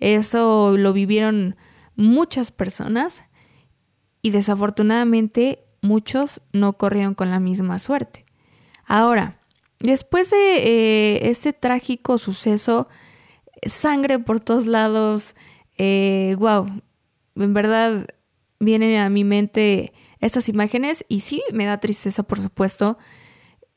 eso 0.00 0.76
lo 0.76 0.92
vivieron 0.92 1.56
muchas 1.94 2.50
personas 2.50 3.24
y 4.20 4.30
desafortunadamente 4.30 5.64
muchos 5.80 6.42
no 6.52 6.74
corrieron 6.74 7.14
con 7.14 7.30
la 7.30 7.40
misma 7.40 7.78
suerte. 7.78 8.24
Ahora, 8.84 9.40
después 9.78 10.30
de 10.30 10.56
eh, 10.58 11.30
este 11.30 11.52
trágico 11.52 12.18
suceso, 12.18 12.88
sangre 13.66 14.18
por 14.18 14.40
todos 14.40 14.66
lados, 14.66 15.34
wow, 15.78 16.66
eh, 16.66 16.82
en 17.36 17.54
verdad 17.54 18.06
vienen 18.58 18.98
a 18.98 19.10
mi 19.10 19.24
mente 19.24 19.92
estas 20.20 20.48
imágenes 20.48 21.04
y 21.08 21.20
sí, 21.20 21.42
me 21.52 21.66
da 21.66 21.78
tristeza, 21.78 22.22
por 22.22 22.40
supuesto. 22.40 22.98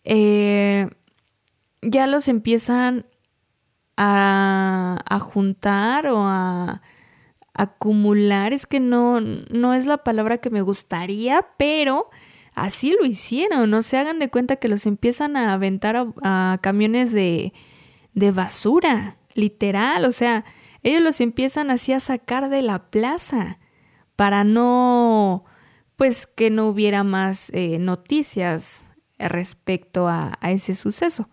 Eh, 0.03 0.89
ya 1.81 2.07
los 2.07 2.27
empiezan 2.27 3.05
a, 3.97 5.19
juntar 5.21 6.07
o 6.07 6.25
a, 6.25 6.81
acumular, 7.53 8.53
es 8.53 8.65
que 8.65 8.79
no, 8.79 9.19
no 9.19 9.73
es 9.73 9.85
la 9.85 9.97
palabra 9.97 10.37
que 10.37 10.49
me 10.49 10.61
gustaría, 10.61 11.45
pero 11.57 12.09
así 12.55 12.95
lo 12.97 13.05
hicieron, 13.05 13.69
no 13.69 13.81
se 13.81 13.97
hagan 13.97 14.19
de 14.19 14.29
cuenta 14.29 14.55
que 14.55 14.69
los 14.69 14.85
empiezan 14.85 15.35
a 15.35 15.53
aventar 15.53 16.07
a, 16.23 16.57
camiones 16.61 17.11
de, 17.11 17.51
de, 18.13 18.31
basura, 18.31 19.17
literal, 19.33 20.05
o 20.05 20.13
sea, 20.13 20.45
ellos 20.83 21.01
los 21.01 21.21
empiezan 21.21 21.69
así 21.69 21.93
a 21.93 21.99
sacar 21.99 22.49
de 22.49 22.61
la 22.61 22.89
plaza 22.89 23.59
para 24.15 24.43
no, 24.43 25.45
pues 25.95 26.27
que 26.27 26.49
no 26.49 26.67
hubiera 26.67 27.03
más 27.03 27.51
eh, 27.53 27.79
noticias 27.79 28.85
respecto 29.17 30.07
a, 30.07 30.37
ese 30.41 30.75
suceso 30.75 31.29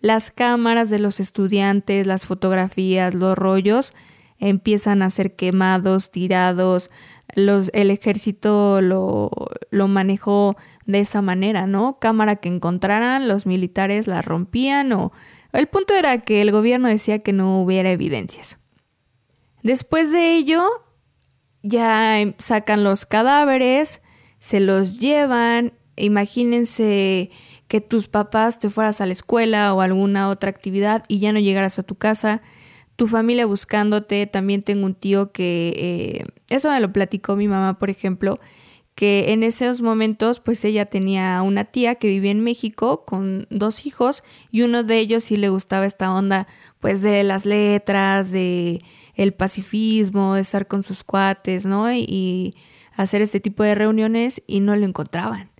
las 0.00 0.30
cámaras 0.30 0.90
de 0.90 1.00
los 1.00 1.18
estudiantes, 1.18 2.06
las 2.06 2.24
fotografías, 2.24 3.14
los 3.14 3.36
rollos 3.36 3.94
empiezan 4.38 5.02
a 5.02 5.10
ser 5.10 5.34
quemados, 5.34 6.12
tirados. 6.12 6.90
El 7.34 7.90
ejército 7.90 8.80
lo, 8.80 9.30
lo 9.70 9.88
manejó 9.88 10.56
de 10.86 11.00
esa 11.00 11.20
manera, 11.20 11.66
¿no? 11.66 11.98
Cámara 11.98 12.36
que 12.36 12.48
encontraran, 12.48 13.28
los 13.28 13.46
militares 13.46 14.06
la 14.06 14.22
rompían 14.22 14.92
o... 14.92 15.12
El 15.52 15.66
punto 15.66 15.94
era 15.94 16.18
que 16.20 16.42
el 16.42 16.52
gobierno 16.52 16.88
decía 16.88 17.20
que 17.20 17.32
no 17.32 17.60
hubiera 17.60 17.90
evidencias. 17.90 18.57
Después 19.62 20.12
de 20.12 20.36
ello, 20.36 20.64
ya 21.62 22.20
em, 22.20 22.34
sacan 22.38 22.84
los 22.84 23.06
cadáveres, 23.06 24.02
se 24.38 24.60
los 24.60 24.98
llevan, 24.98 25.72
imagínense 25.96 27.30
que 27.66 27.80
tus 27.80 28.08
papás 28.08 28.58
te 28.58 28.70
fueras 28.70 29.00
a 29.00 29.06
la 29.06 29.12
escuela 29.12 29.74
o 29.74 29.80
alguna 29.80 30.28
otra 30.28 30.50
actividad 30.50 31.04
y 31.08 31.18
ya 31.18 31.32
no 31.32 31.40
llegaras 31.40 31.78
a 31.78 31.82
tu 31.82 31.96
casa, 31.96 32.40
tu 32.96 33.06
familia 33.06 33.46
buscándote, 33.46 34.26
también 34.26 34.62
tengo 34.62 34.86
un 34.86 34.94
tío 34.94 35.32
que, 35.32 35.74
eh, 35.76 36.24
eso 36.48 36.70
me 36.70 36.80
lo 36.80 36.92
platicó 36.92 37.36
mi 37.36 37.46
mamá, 37.46 37.78
por 37.78 37.90
ejemplo, 37.90 38.40
que 38.98 39.32
en 39.32 39.44
esos 39.44 39.80
momentos 39.80 40.40
pues 40.40 40.64
ella 40.64 40.84
tenía 40.84 41.40
una 41.42 41.62
tía 41.62 41.94
que 41.94 42.08
vivía 42.08 42.32
en 42.32 42.40
México 42.40 43.04
con 43.04 43.46
dos 43.48 43.86
hijos 43.86 44.24
y 44.50 44.62
uno 44.62 44.82
de 44.82 44.98
ellos 44.98 45.22
sí 45.22 45.36
le 45.36 45.50
gustaba 45.50 45.86
esta 45.86 46.12
onda 46.12 46.48
pues 46.80 47.00
de 47.00 47.22
las 47.22 47.46
letras, 47.46 48.32
de 48.32 48.82
el 49.14 49.34
pacifismo, 49.34 50.34
de 50.34 50.40
estar 50.40 50.66
con 50.66 50.82
sus 50.82 51.04
cuates, 51.04 51.64
¿no? 51.64 51.92
y 51.92 52.56
hacer 52.96 53.22
este 53.22 53.38
tipo 53.38 53.62
de 53.62 53.76
reuniones 53.76 54.42
y 54.48 54.58
no 54.58 54.74
lo 54.74 54.84
encontraban. 54.84 55.52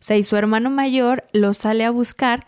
O 0.00 0.04
sea, 0.06 0.16
y 0.16 0.22
su 0.22 0.34
hermano 0.34 0.70
mayor 0.70 1.24
lo 1.34 1.52
sale 1.52 1.84
a 1.84 1.90
buscar 1.90 2.46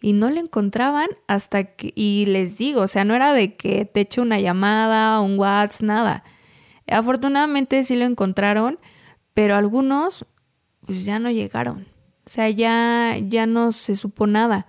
y 0.00 0.14
no 0.14 0.30
lo 0.30 0.40
encontraban 0.40 1.08
hasta 1.26 1.64
que, 1.64 1.92
y 1.94 2.24
les 2.24 2.56
digo, 2.56 2.80
o 2.80 2.88
sea, 2.88 3.04
no 3.04 3.14
era 3.14 3.34
de 3.34 3.54
que 3.54 3.84
te 3.84 4.00
eche 4.00 4.22
una 4.22 4.40
llamada, 4.40 5.20
un 5.20 5.38
WhatsApp, 5.38 5.82
nada. 5.82 6.24
Afortunadamente 6.90 7.84
sí 7.84 7.96
lo 7.96 8.06
encontraron, 8.06 8.78
pero 9.34 9.54
algunos 9.56 10.26
pues 10.86 11.04
ya 11.04 11.18
no 11.18 11.30
llegaron. 11.30 11.86
O 12.26 12.30
sea, 12.30 12.48
ya, 12.50 13.16
ya 13.18 13.46
no 13.46 13.72
se 13.72 13.96
supo 13.96 14.26
nada. 14.26 14.66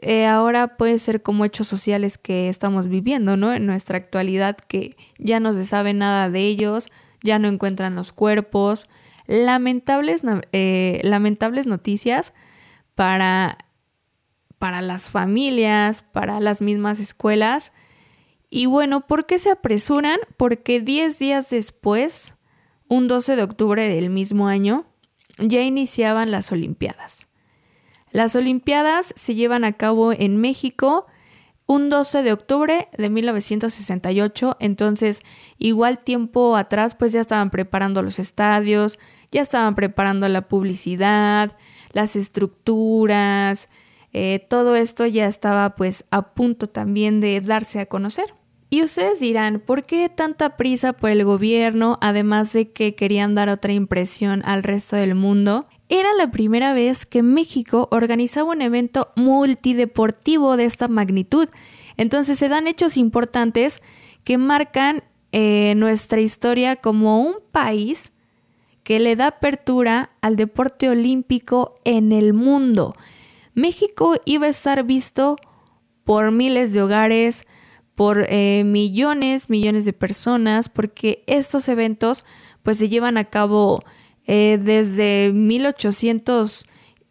eh, 0.00 0.26
ahora 0.26 0.76
puede 0.76 0.98
ser 0.98 1.22
como 1.22 1.44
hechos 1.44 1.66
sociales 1.68 2.18
que 2.18 2.48
estamos 2.48 2.88
viviendo, 2.88 3.36
¿no? 3.36 3.52
En 3.52 3.66
nuestra 3.66 3.98
actualidad 3.98 4.56
que 4.56 4.96
ya 5.18 5.40
no 5.40 5.52
se 5.54 5.64
sabe 5.64 5.92
nada 5.94 6.30
de 6.30 6.40
ellos, 6.46 6.88
ya 7.22 7.38
no 7.38 7.48
encuentran 7.48 7.94
los 7.96 8.12
cuerpos. 8.12 8.88
Lamentables, 9.26 10.22
eh, 10.52 11.00
lamentables 11.04 11.66
noticias 11.66 12.32
para, 12.94 13.58
para 14.58 14.80
las 14.82 15.10
familias, 15.10 16.02
para 16.02 16.40
las 16.40 16.60
mismas 16.62 17.00
escuelas. 17.00 17.72
Y 18.50 18.66
bueno, 18.66 19.06
¿por 19.06 19.26
qué 19.26 19.38
se 19.38 19.50
apresuran? 19.50 20.18
Porque 20.38 20.80
10 20.80 21.18
días 21.18 21.50
después, 21.50 22.36
un 22.88 23.08
12 23.08 23.36
de 23.36 23.42
octubre 23.42 23.88
del 23.88 24.10
mismo 24.10 24.48
año, 24.48 24.86
ya 25.38 25.62
iniciaban 25.62 26.30
las 26.30 26.50
Olimpiadas. 26.52 27.28
Las 28.10 28.34
Olimpiadas 28.34 29.12
se 29.16 29.34
llevan 29.34 29.64
a 29.64 29.72
cabo 29.72 30.12
en 30.12 30.38
México 30.38 31.06
un 31.66 31.90
12 31.90 32.22
de 32.22 32.32
octubre 32.32 32.88
de 32.96 33.10
1968, 33.10 34.56
entonces 34.58 35.22
igual 35.58 35.98
tiempo 35.98 36.56
atrás 36.56 36.94
pues 36.94 37.12
ya 37.12 37.20
estaban 37.20 37.50
preparando 37.50 38.02
los 38.02 38.18
estadios, 38.18 38.98
ya 39.30 39.42
estaban 39.42 39.74
preparando 39.74 40.26
la 40.30 40.48
publicidad, 40.48 41.56
las 41.92 42.16
estructuras, 42.16 43.68
eh, 44.14 44.46
todo 44.48 44.76
esto 44.76 45.04
ya 45.06 45.26
estaba 45.26 45.76
pues 45.76 46.06
a 46.10 46.32
punto 46.32 46.70
también 46.70 47.20
de 47.20 47.38
darse 47.42 47.80
a 47.80 47.86
conocer. 47.86 48.34
Y 48.70 48.82
ustedes 48.82 49.18
dirán, 49.18 49.60
¿por 49.60 49.84
qué 49.84 50.08
tanta 50.10 50.56
prisa 50.56 50.92
por 50.92 51.10
el 51.10 51.24
gobierno, 51.24 51.98
además 52.02 52.52
de 52.52 52.70
que 52.70 52.94
querían 52.94 53.34
dar 53.34 53.48
otra 53.48 53.72
impresión 53.72 54.42
al 54.44 54.62
resto 54.62 54.96
del 54.96 55.14
mundo? 55.14 55.66
Era 55.88 56.12
la 56.12 56.30
primera 56.30 56.74
vez 56.74 57.06
que 57.06 57.22
México 57.22 57.88
organizaba 57.90 58.50
un 58.50 58.60
evento 58.60 59.08
multideportivo 59.16 60.58
de 60.58 60.66
esta 60.66 60.86
magnitud. 60.86 61.48
Entonces 61.96 62.38
se 62.38 62.50
dan 62.50 62.66
hechos 62.66 62.98
importantes 62.98 63.80
que 64.22 64.36
marcan 64.36 65.02
eh, 65.32 65.72
nuestra 65.76 66.20
historia 66.20 66.76
como 66.76 67.22
un 67.22 67.36
país 67.50 68.12
que 68.82 69.00
le 69.00 69.16
da 69.16 69.28
apertura 69.28 70.10
al 70.20 70.36
deporte 70.36 70.90
olímpico 70.90 71.74
en 71.84 72.12
el 72.12 72.34
mundo. 72.34 72.94
México 73.54 74.16
iba 74.26 74.46
a 74.46 74.50
estar 74.50 74.84
visto 74.84 75.36
por 76.04 76.32
miles 76.32 76.72
de 76.72 76.82
hogares, 76.82 77.46
por 77.98 78.26
eh, 78.28 78.62
millones, 78.64 79.50
millones 79.50 79.84
de 79.84 79.92
personas, 79.92 80.68
porque 80.68 81.24
estos 81.26 81.68
eventos 81.68 82.24
pues 82.62 82.78
se 82.78 82.88
llevan 82.88 83.18
a 83.18 83.24
cabo 83.24 83.82
eh, 84.28 84.56
desde 84.62 85.32
1800 85.34 86.64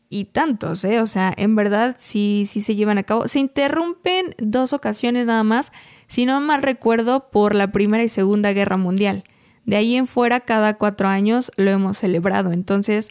y 0.10 0.26
tantos, 0.32 0.86
¿eh? 0.86 1.02
O 1.02 1.08
sea, 1.08 1.34
en 1.36 1.58
verdad 1.58 1.98
sí, 2.00 2.46
sí 2.48 2.62
se 2.62 2.76
llevan 2.76 2.98
a 2.98 3.04
cabo. 3.04 3.28
Se 3.28 3.40
interrumpen 3.40 4.34
dos 4.38 4.72
ocasiones 4.72 5.28
nada 5.28 5.44
más, 5.44 5.74
si 6.08 6.26
no 6.26 6.40
mal 6.40 6.64
recuerdo, 6.64 7.32
por 7.32 7.54
la 7.54 7.70
Primera 7.74 8.06
y 8.06 8.08
Segunda 8.08 8.54
Guerra 8.54 8.78
Mundial. 8.78 9.26
De 9.66 9.76
ahí 9.76 9.98
en 9.98 10.08
fuera, 10.08 10.40
cada 10.40 10.76
cuatro 10.76 11.10
años 11.10 11.52
lo 11.58 11.70
hemos 11.70 11.98
celebrado. 11.98 12.54
Entonces, 12.54 13.10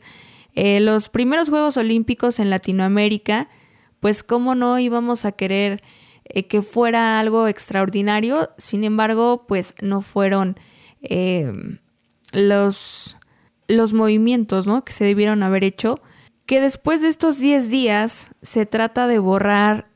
eh, 0.54 0.80
los 0.80 1.10
primeros 1.10 1.50
Juegos 1.50 1.76
Olímpicos 1.76 2.40
en 2.40 2.48
Latinoamérica, 2.48 3.50
pues 4.00 4.22
cómo 4.22 4.54
no 4.54 4.78
íbamos 4.78 5.26
a 5.26 5.32
querer 5.32 5.82
eh, 6.28 6.46
que 6.46 6.62
fuera 6.62 7.18
algo 7.18 7.48
extraordinario. 7.48 8.50
Sin 8.58 8.84
embargo, 8.84 9.46
pues 9.46 9.74
no 9.80 10.00
fueron 10.00 10.58
los 12.32 13.16
los 13.68 13.92
movimientos 13.92 14.66
¿no? 14.66 14.84
que 14.84 14.92
se 14.92 15.04
debieron 15.04 15.42
haber 15.42 15.64
hecho, 15.64 16.00
que 16.44 16.60
después 16.60 17.02
de 17.02 17.08
estos 17.08 17.38
10 17.38 17.70
días 17.70 18.30
se 18.42 18.66
trata 18.66 19.06
de 19.06 19.18
borrar 19.18 19.88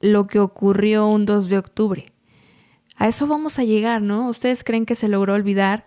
lo 0.00 0.26
que 0.26 0.38
ocurrió 0.38 1.06
un 1.06 1.26
2 1.26 1.48
de 1.48 1.58
octubre. 1.58 2.06
A 2.96 3.08
eso 3.08 3.26
vamos 3.26 3.58
a 3.58 3.64
llegar, 3.64 4.02
¿no? 4.02 4.28
¿Ustedes 4.28 4.64
creen 4.64 4.86
que 4.86 4.94
se 4.94 5.08
logró 5.08 5.34
olvidar? 5.34 5.84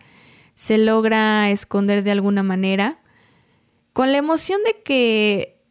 ¿Se 0.54 0.78
logra 0.78 1.50
esconder 1.50 2.04
de 2.04 2.12
alguna 2.12 2.44
manera? 2.44 3.00
Con 3.94 4.12
la 4.12 4.18
emoción 4.18 4.62
de 4.64 4.82
que 4.84 5.62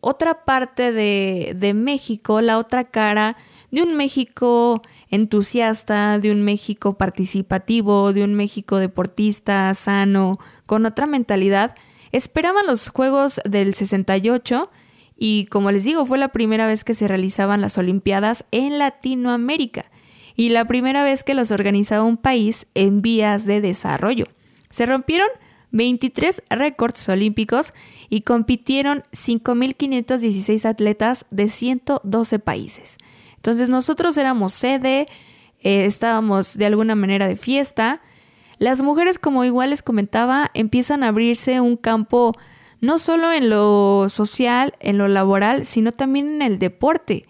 otra 0.00 0.44
parte 0.44 0.92
de, 0.92 1.54
de 1.56 1.74
México, 1.74 2.40
la 2.40 2.58
otra 2.58 2.84
cara, 2.84 3.36
de 3.70 3.82
un 3.82 3.94
México 3.96 4.82
entusiasta, 5.10 6.18
de 6.18 6.32
un 6.32 6.42
México 6.42 6.96
participativo, 6.96 8.12
de 8.12 8.24
un 8.24 8.34
México 8.34 8.78
deportista, 8.78 9.72
sano, 9.74 10.38
con 10.66 10.86
otra 10.86 11.06
mentalidad, 11.06 11.74
esperaban 12.12 12.66
los 12.66 12.88
Juegos 12.88 13.40
del 13.44 13.74
68 13.74 14.70
y 15.16 15.46
como 15.46 15.72
les 15.72 15.84
digo, 15.84 16.06
fue 16.06 16.18
la 16.18 16.28
primera 16.28 16.66
vez 16.66 16.84
que 16.84 16.94
se 16.94 17.08
realizaban 17.08 17.60
las 17.60 17.76
Olimpiadas 17.76 18.44
en 18.52 18.78
Latinoamérica 18.78 19.86
y 20.36 20.50
la 20.50 20.64
primera 20.66 21.02
vez 21.02 21.24
que 21.24 21.34
los 21.34 21.50
organizaba 21.50 22.04
un 22.04 22.16
país 22.16 22.66
en 22.74 23.02
vías 23.02 23.44
de 23.44 23.60
desarrollo. 23.60 24.26
Se 24.70 24.86
rompieron 24.86 25.28
23 25.72 26.42
récords 26.48 27.08
olímpicos 27.08 27.74
y 28.08 28.22
compitieron 28.22 29.02
5.516 29.12 30.64
atletas 30.64 31.26
de 31.30 31.48
112 31.48 32.38
países. 32.38 32.98
Entonces 33.48 33.70
nosotros 33.70 34.18
éramos 34.18 34.52
sede, 34.52 35.08
eh, 35.60 35.86
estábamos 35.86 36.58
de 36.58 36.66
alguna 36.66 36.94
manera 36.94 37.26
de 37.26 37.34
fiesta. 37.34 38.02
Las 38.58 38.82
mujeres, 38.82 39.18
como 39.18 39.42
igual 39.42 39.70
les 39.70 39.80
comentaba, 39.80 40.50
empiezan 40.52 41.02
a 41.02 41.08
abrirse 41.08 41.58
un 41.62 41.78
campo 41.78 42.36
no 42.82 42.98
solo 42.98 43.32
en 43.32 43.48
lo 43.48 44.10
social, 44.10 44.74
en 44.80 44.98
lo 44.98 45.08
laboral, 45.08 45.64
sino 45.64 45.92
también 45.92 46.26
en 46.26 46.42
el 46.42 46.58
deporte. 46.58 47.24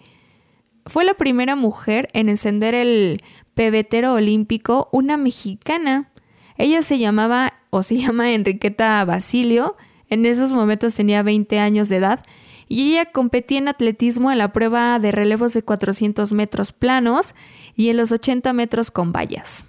Fue 0.85 1.05
la 1.05 1.13
primera 1.13 1.55
mujer 1.55 2.09
en 2.11 2.27
encender 2.27 2.75
el 2.75 3.23
pebetero 3.53 4.15
olímpico, 4.15 4.89
una 4.91 5.15
mexicana. 5.15 6.11
Ella 6.57 6.81
se 6.81 6.99
llamaba 6.99 7.53
o 7.69 7.81
se 7.81 7.95
llama 8.01 8.33
Enriqueta 8.33 9.05
Basilio. 9.05 9.77
En 10.09 10.25
esos 10.25 10.51
momentos 10.51 10.95
tenía 10.95 11.23
20 11.23 11.59
años 11.61 11.87
de 11.87 11.95
edad 11.95 12.25
y 12.69 12.91
ella 12.91 13.05
competía 13.11 13.57
en 13.57 13.67
atletismo 13.67 14.31
en 14.31 14.37
la 14.37 14.53
prueba 14.53 14.99
de 14.99 15.11
relevos 15.11 15.53
de 15.53 15.63
400 15.63 16.31
metros 16.31 16.71
planos 16.71 17.33
y 17.75 17.89
en 17.89 17.97
los 17.97 18.11
80 18.11 18.53
metros 18.53 18.91
con 18.91 19.11
vallas. 19.11 19.65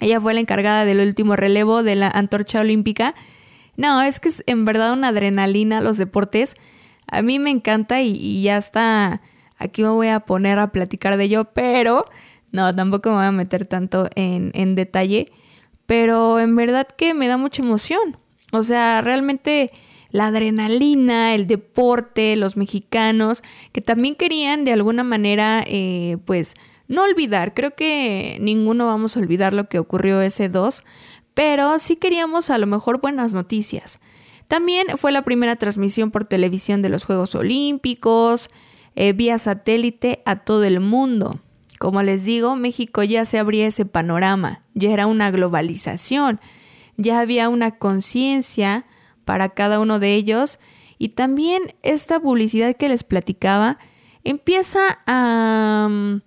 Ella 0.00 0.20
fue 0.20 0.32
la 0.32 0.40
encargada 0.40 0.84
del 0.84 1.00
último 1.00 1.34
relevo 1.34 1.82
de 1.82 1.96
la 1.96 2.06
antorcha 2.08 2.60
olímpica. 2.60 3.16
No, 3.76 4.02
es 4.02 4.20
que 4.20 4.28
es 4.28 4.44
en 4.46 4.64
verdad 4.64 4.92
una 4.92 5.08
adrenalina 5.08 5.80
los 5.80 5.98
deportes. 5.98 6.54
A 7.08 7.22
mí 7.22 7.40
me 7.40 7.50
encanta 7.50 8.00
y, 8.00 8.42
ya 8.42 8.56
está. 8.56 9.20
Aquí 9.58 9.82
me 9.82 9.88
voy 9.88 10.08
a 10.08 10.20
poner 10.20 10.60
a 10.60 10.70
platicar 10.70 11.16
de 11.16 11.24
ello, 11.24 11.46
pero 11.52 12.06
no, 12.52 12.72
tampoco 12.72 13.10
me 13.10 13.16
voy 13.16 13.26
a 13.26 13.32
meter 13.32 13.66
tanto 13.66 14.08
en, 14.14 14.52
en 14.54 14.76
detalle. 14.76 15.32
Pero 15.86 16.38
en 16.38 16.54
verdad 16.54 16.86
que 16.86 17.14
me 17.14 17.26
da 17.26 17.36
mucha 17.36 17.62
emoción. 17.62 18.16
O 18.52 18.62
sea, 18.62 19.00
realmente 19.00 19.72
la 20.12 20.26
adrenalina, 20.26 21.34
el 21.34 21.46
deporte, 21.46 22.36
los 22.36 22.56
mexicanos, 22.56 23.42
que 23.72 23.80
también 23.80 24.14
querían 24.14 24.64
de 24.64 24.72
alguna 24.72 25.02
manera, 25.02 25.64
eh, 25.66 26.18
pues, 26.24 26.54
no 26.86 27.02
olvidar. 27.02 27.54
Creo 27.54 27.74
que 27.74 28.38
ninguno 28.40 28.86
vamos 28.86 29.16
a 29.16 29.20
olvidar 29.20 29.54
lo 29.54 29.68
que 29.68 29.78
ocurrió 29.78 30.20
ese 30.20 30.48
2, 30.48 30.84
pero 31.34 31.78
sí 31.78 31.96
queríamos 31.96 32.50
a 32.50 32.58
lo 32.58 32.66
mejor 32.66 33.00
buenas 33.00 33.32
noticias. 33.32 33.98
También 34.48 34.86
fue 34.98 35.12
la 35.12 35.22
primera 35.22 35.56
transmisión 35.56 36.10
por 36.10 36.26
televisión 36.26 36.82
de 36.82 36.90
los 36.90 37.04
Juegos 37.04 37.34
Olímpicos, 37.34 38.50
eh, 38.94 39.14
vía 39.14 39.38
satélite 39.38 40.22
a 40.26 40.36
todo 40.36 40.64
el 40.64 40.80
mundo. 40.80 41.40
Como 41.78 42.02
les 42.02 42.24
digo, 42.24 42.54
México 42.54 43.02
ya 43.02 43.24
se 43.24 43.38
abría 43.38 43.66
ese 43.66 43.86
panorama, 43.86 44.62
ya 44.74 44.90
era 44.90 45.06
una 45.06 45.30
globalización, 45.30 46.38
ya 46.98 47.20
había 47.20 47.48
una 47.48 47.72
conciencia 47.78 48.84
para 49.24 49.50
cada 49.50 49.80
uno 49.80 49.98
de 49.98 50.14
ellos. 50.14 50.58
Y 50.98 51.10
también 51.10 51.74
esta 51.82 52.20
publicidad 52.20 52.76
que 52.76 52.88
les 52.88 53.04
platicaba 53.04 53.78
empieza 54.24 55.00
a, 55.06 55.88
mm, 55.90 56.20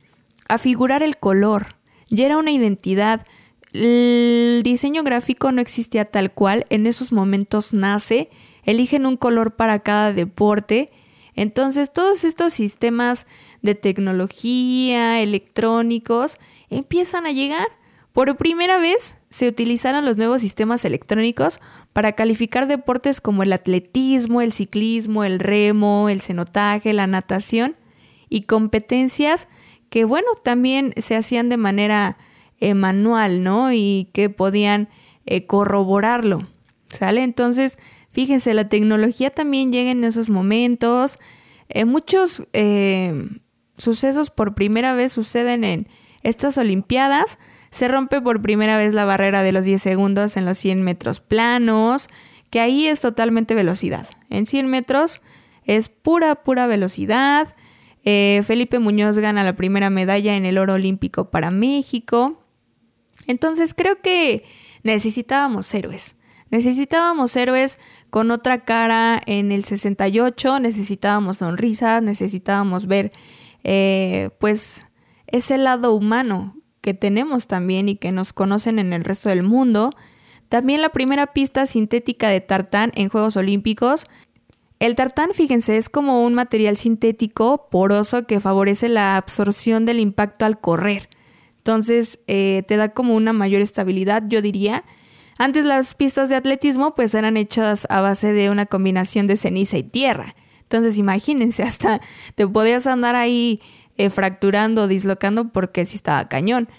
a 0.48 0.58
figurar 0.58 1.04
el 1.04 1.18
color. 1.18 1.76
Ya 2.10 2.26
era 2.26 2.38
una 2.38 2.52
identidad. 2.52 3.26
El 3.74 4.62
diseño 4.64 5.04
gráfico 5.04 5.52
no 5.52 5.62
existía 5.62 6.06
tal 6.06 6.32
cual. 6.32 6.66
En 6.70 6.88
esos 6.88 7.12
momentos 7.12 7.74
nace. 7.74 8.30
Eligen 8.64 9.06
un 9.06 9.18
color 9.18 9.56
para 9.56 9.80
cada 9.80 10.14
deporte. 10.14 10.92
Entonces 11.36 11.92
todos 11.92 12.24
estos 12.24 12.54
sistemas 12.54 13.28
de 13.62 13.76
tecnología, 13.76 15.22
electrónicos, 15.22 16.40
empiezan 16.70 17.26
a 17.26 17.32
llegar. 17.32 17.68
Por 18.14 18.38
primera 18.38 18.78
vez 18.78 19.18
se 19.36 19.50
utilizaron 19.50 20.06
los 20.06 20.16
nuevos 20.16 20.40
sistemas 20.40 20.86
electrónicos 20.86 21.60
para 21.92 22.14
calificar 22.14 22.68
deportes 22.68 23.20
como 23.20 23.44
el 23.44 23.52
atletismo, 23.52 24.40
el 24.40 24.54
ciclismo, 24.54 25.26
el 25.26 25.40
remo, 25.40 26.08
el 26.08 26.22
cenotaje, 26.22 26.94
la 26.94 27.06
natación 27.06 27.76
y 28.30 28.44
competencias 28.44 29.50
que, 29.90 30.06
bueno, 30.06 30.28
también 30.42 30.94
se 30.96 31.18
hacían 31.18 31.50
de 31.50 31.58
manera 31.58 32.18
eh, 32.62 32.76
manual, 32.76 33.44
¿no? 33.44 33.74
Y 33.74 34.08
que 34.14 34.30
podían 34.30 34.88
eh, 35.26 35.46
corroborarlo, 35.46 36.48
¿sale? 36.88 37.22
Entonces, 37.22 37.78
fíjense, 38.12 38.54
la 38.54 38.70
tecnología 38.70 39.32
también 39.32 39.74
llega 39.74 39.92
en 39.92 40.06
esos 40.06 40.30
momentos. 40.30 41.20
eh, 41.68 41.84
muchos 41.84 42.48
eh, 42.54 43.28
sucesos 43.78 44.30
por 44.30 44.56
primera 44.56 44.94
vez 44.94 45.12
suceden 45.12 45.66
en 45.66 45.90
estas 46.24 46.58
Olimpiadas. 46.58 47.38
Se 47.76 47.90
rompe 47.90 48.22
por 48.22 48.42
primera 48.42 48.78
vez 48.78 48.94
la 48.94 49.04
barrera 49.04 49.44
de 49.44 49.52
los 49.52 49.66
10 49.66 49.82
segundos 49.82 50.38
en 50.38 50.46
los 50.46 50.58
100 50.60 50.82
metros 50.82 51.20
planos, 51.20 52.08
que 52.50 52.62
ahí 52.62 52.88
es 52.88 53.02
totalmente 53.02 53.54
velocidad. 53.54 54.08
En 54.30 54.46
100 54.46 54.68
metros 54.68 55.20
es 55.66 55.90
pura, 55.90 56.36
pura 56.36 56.68
velocidad. 56.68 57.54
Eh, 58.06 58.44
Felipe 58.48 58.80
Muñoz 58.80 59.18
gana 59.18 59.44
la 59.44 59.58
primera 59.58 59.90
medalla 59.90 60.38
en 60.38 60.46
el 60.46 60.58
oro 60.58 60.76
olímpico 60.76 61.30
para 61.32 61.52
México. 61.52 62.42
Entonces 63.28 63.74
creo 63.74 64.02
que 64.02 64.46
necesitábamos 64.84 65.74
héroes. 65.74 66.16
Necesitábamos 66.52 67.36
héroes 67.36 67.78
con 68.10 68.32
otra 68.32 68.64
cara 68.64 69.22
en 69.26 69.52
el 69.52 69.66
68, 69.66 70.62
necesitábamos 70.62 71.40
sonrisas, 71.40 72.02
necesitábamos 72.02 72.88
ver 72.88 73.12
eh, 73.66 74.30
pues 74.40 74.86
ese 75.28 75.58
lado 75.58 75.94
humano 75.94 76.55
que 76.86 76.94
tenemos 76.94 77.48
también 77.48 77.90
y 77.90 77.96
que 77.96 78.12
nos 78.12 78.32
conocen 78.32 78.78
en 78.78 78.94
el 78.94 79.04
resto 79.04 79.30
del 79.30 79.42
mundo. 79.42 79.90
También 80.50 80.84
la 80.84 80.90
primera 80.90 81.34
pista 81.34 81.66
sintética 81.66 82.30
de 82.30 82.42
tartán 82.42 82.92
en 82.94 83.10
Juegos 83.10 83.38
Olímpicos. 83.38 84.06
El 84.78 84.94
tartán, 84.94 85.32
fíjense, 85.34 85.78
es 85.78 85.90
como 85.90 86.24
un 86.24 86.36
material 86.36 86.78
sintético 86.78 87.70
poroso 87.72 88.28
que 88.28 88.40
favorece 88.40 88.88
la 88.88 89.18
absorción 89.18 89.86
del 89.86 90.00
impacto 90.00 90.46
al 90.46 90.60
correr. 90.62 91.10
Entonces 91.58 92.20
eh, 92.28 92.62
te 92.68 92.78
da 92.78 92.90
como 92.90 93.16
una 93.16 93.34
mayor 93.34 93.64
estabilidad, 93.64 94.22
yo 94.28 94.44
diría. 94.44 94.84
Antes 95.40 95.66
las 95.66 95.96
pistas 95.96 96.30
de 96.30 96.36
atletismo 96.36 96.94
pues 96.94 97.16
eran 97.16 97.36
hechas 97.36 97.88
a 97.90 98.02
base 98.02 98.32
de 98.32 98.52
una 98.52 98.68
combinación 98.68 99.26
de 99.26 99.38
ceniza 99.38 99.80
y 99.80 99.84
tierra. 99.84 100.36
Entonces 100.62 101.00
imagínense, 101.00 101.64
hasta 101.72 102.00
te 102.36 102.48
podías 102.48 102.86
andar 102.86 103.16
ahí 103.16 103.60
eh, 103.98 104.10
fracturando, 104.10 104.88
dislocando 104.88 105.50
porque 105.50 105.86
sí 105.86 105.96
estaba 105.96 106.28
cañón. 106.28 106.70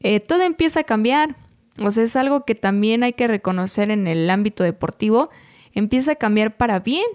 Eh, 0.00 0.20
todo 0.20 0.42
empieza 0.42 0.80
a 0.80 0.84
cambiar. 0.84 1.36
O 1.78 1.90
sea, 1.90 2.04
es 2.04 2.16
algo 2.16 2.44
que 2.44 2.54
también 2.54 3.02
hay 3.02 3.12
que 3.12 3.26
reconocer 3.26 3.90
en 3.90 4.06
el 4.06 4.28
ámbito 4.30 4.64
deportivo. 4.64 5.30
Empieza 5.72 6.12
a 6.12 6.16
cambiar 6.16 6.56
para 6.56 6.80
bien. 6.80 7.06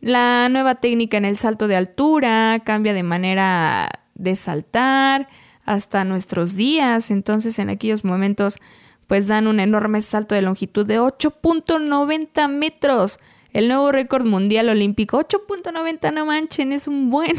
La 0.00 0.48
nueva 0.48 0.76
técnica 0.76 1.16
en 1.16 1.24
el 1.24 1.36
salto 1.36 1.68
de 1.68 1.76
altura 1.76 2.60
cambia 2.64 2.94
de 2.94 3.02
manera 3.02 3.88
de 4.14 4.36
saltar 4.36 5.28
hasta 5.64 6.04
nuestros 6.04 6.54
días. 6.54 7.10
Entonces 7.10 7.58
en 7.58 7.70
aquellos 7.70 8.04
momentos 8.04 8.60
pues 9.06 9.26
dan 9.26 9.46
un 9.46 9.58
enorme 9.58 10.02
salto 10.02 10.34
de 10.34 10.42
longitud 10.42 10.86
de 10.86 11.00
8.90 11.00 12.48
metros. 12.48 13.18
El 13.52 13.68
nuevo 13.68 13.90
récord 13.90 14.26
mundial 14.26 14.68
olímpico, 14.68 15.18
8.90, 15.18 16.12
no 16.12 16.26
manchen, 16.26 16.72
es 16.72 16.86
un 16.86 17.10
buen. 17.10 17.34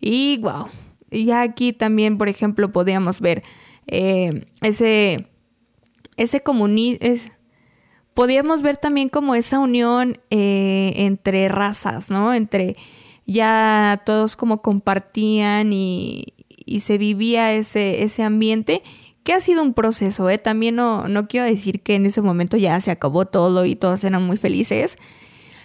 Y 0.00 0.38
wow, 0.38 0.68
ya 1.24 1.42
aquí 1.42 1.72
también, 1.72 2.18
por 2.18 2.28
ejemplo, 2.28 2.70
podíamos 2.72 3.20
ver 3.20 3.42
eh, 3.86 4.46
ese, 4.60 5.28
ese 6.16 6.42
comunismo, 6.42 6.98
podíamos 8.14 8.62
ver 8.62 8.76
también 8.76 9.08
como 9.08 9.34
esa 9.34 9.58
unión 9.58 10.18
eh, 10.30 10.92
entre 10.96 11.48
razas, 11.48 12.10
¿no? 12.10 12.34
Entre 12.34 12.76
ya 13.26 14.02
todos 14.06 14.36
como 14.36 14.62
compartían 14.62 15.72
y, 15.72 16.34
y 16.64 16.80
se 16.80 16.98
vivía 16.98 17.52
ese, 17.52 18.02
ese 18.02 18.22
ambiente 18.22 18.82
que 19.26 19.32
ha 19.32 19.40
sido 19.40 19.62
un 19.62 19.74
proceso, 19.74 20.30
¿eh? 20.30 20.38
También 20.38 20.76
no, 20.76 21.08
no 21.08 21.26
quiero 21.26 21.46
decir 21.46 21.82
que 21.82 21.96
en 21.96 22.06
ese 22.06 22.22
momento 22.22 22.56
ya 22.56 22.80
se 22.80 22.92
acabó 22.92 23.26
todo 23.26 23.64
y 23.64 23.74
todos 23.74 24.04
eran 24.04 24.22
muy 24.22 24.36
felices. 24.36 24.98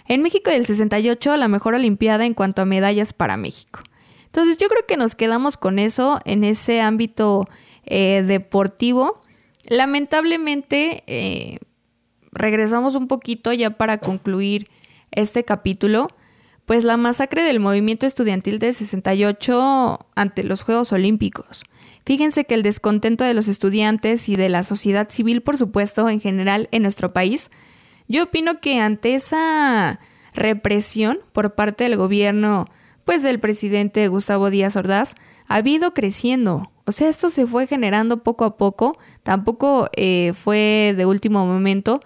En 0.08 0.20
México 0.20 0.50
del 0.50 0.66
68, 0.66 1.36
la 1.36 1.46
mejor 1.48 1.74
Olimpiada 1.74 2.26
en 2.26 2.34
cuanto 2.34 2.62
a 2.62 2.64
medallas 2.64 3.12
para 3.12 3.36
México. 3.36 3.80
Entonces 4.32 4.56
yo 4.56 4.68
creo 4.68 4.86
que 4.86 4.96
nos 4.96 5.14
quedamos 5.14 5.58
con 5.58 5.78
eso 5.78 6.18
en 6.24 6.42
ese 6.42 6.80
ámbito 6.80 7.46
eh, 7.84 8.24
deportivo. 8.26 9.20
Lamentablemente, 9.64 11.04
eh, 11.06 11.58
regresamos 12.30 12.94
un 12.94 13.08
poquito 13.08 13.52
ya 13.52 13.76
para 13.76 13.98
concluir 13.98 14.70
este 15.10 15.44
capítulo. 15.44 16.08
Pues 16.64 16.82
la 16.82 16.96
masacre 16.96 17.42
del 17.42 17.60
movimiento 17.60 18.06
estudiantil 18.06 18.58
de 18.58 18.72
68 18.72 19.98
ante 20.14 20.44
los 20.44 20.62
Juegos 20.62 20.92
Olímpicos. 20.92 21.64
Fíjense 22.06 22.46
que 22.46 22.54
el 22.54 22.62
descontento 22.62 23.24
de 23.24 23.34
los 23.34 23.48
estudiantes 23.48 24.30
y 24.30 24.36
de 24.36 24.48
la 24.48 24.62
sociedad 24.62 25.10
civil, 25.10 25.42
por 25.42 25.58
supuesto, 25.58 26.08
en 26.08 26.22
general 26.22 26.70
en 26.72 26.84
nuestro 26.84 27.12
país, 27.12 27.50
yo 28.08 28.22
opino 28.22 28.62
que 28.62 28.80
ante 28.80 29.14
esa 29.14 30.00
represión 30.32 31.20
por 31.32 31.54
parte 31.54 31.84
del 31.84 31.98
gobierno 31.98 32.64
pues 33.04 33.22
del 33.22 33.40
presidente 33.40 34.06
Gustavo 34.08 34.50
Díaz 34.50 34.76
Ordaz, 34.76 35.14
ha 35.48 35.60
ido 35.60 35.94
creciendo. 35.94 36.70
O 36.84 36.92
sea, 36.92 37.08
esto 37.08 37.30
se 37.30 37.46
fue 37.46 37.66
generando 37.66 38.22
poco 38.22 38.44
a 38.44 38.56
poco, 38.56 38.98
tampoco 39.22 39.88
eh, 39.96 40.32
fue 40.34 40.94
de 40.96 41.06
último 41.06 41.46
momento. 41.46 42.00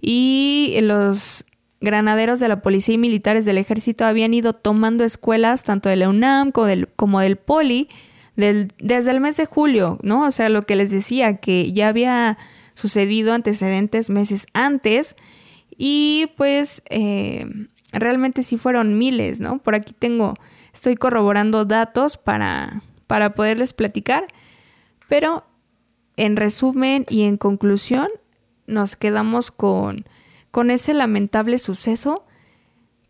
Y 0.00 0.76
los 0.82 1.44
granaderos 1.80 2.40
de 2.40 2.48
la 2.48 2.62
policía 2.62 2.94
y 2.94 2.98
militares 2.98 3.44
del 3.44 3.58
ejército 3.58 4.04
habían 4.04 4.34
ido 4.34 4.54
tomando 4.54 5.04
escuelas, 5.04 5.64
tanto 5.64 5.88
de 5.88 5.96
la 5.96 6.08
UNAM 6.08 6.52
como 6.52 6.66
del, 6.66 6.88
como 6.88 7.20
del 7.20 7.36
Poli, 7.36 7.88
desde 8.36 9.10
el 9.10 9.20
mes 9.20 9.36
de 9.36 9.46
julio, 9.46 9.98
¿no? 10.02 10.26
O 10.26 10.30
sea, 10.30 10.48
lo 10.48 10.62
que 10.62 10.76
les 10.76 10.90
decía, 10.90 11.36
que 11.36 11.72
ya 11.72 11.88
había 11.88 12.36
sucedido 12.74 13.32
antecedentes 13.32 14.10
meses 14.10 14.46
antes. 14.54 15.16
Y 15.76 16.30
pues 16.36 16.82
eh, 16.90 17.46
realmente 17.94 18.42
sí 18.42 18.58
fueron 18.58 18.98
miles, 18.98 19.40
¿no? 19.40 19.58
Por 19.58 19.74
aquí 19.74 19.92
tengo, 19.92 20.34
estoy 20.72 20.96
corroborando 20.96 21.64
datos 21.64 22.16
para, 22.16 22.82
para 23.06 23.34
poderles 23.34 23.72
platicar, 23.72 24.26
pero 25.08 25.44
en 26.16 26.36
resumen 26.36 27.06
y 27.08 27.22
en 27.22 27.36
conclusión, 27.36 28.08
nos 28.66 28.96
quedamos 28.96 29.50
con, 29.50 30.06
con 30.50 30.70
ese 30.70 30.94
lamentable 30.94 31.58
suceso 31.58 32.24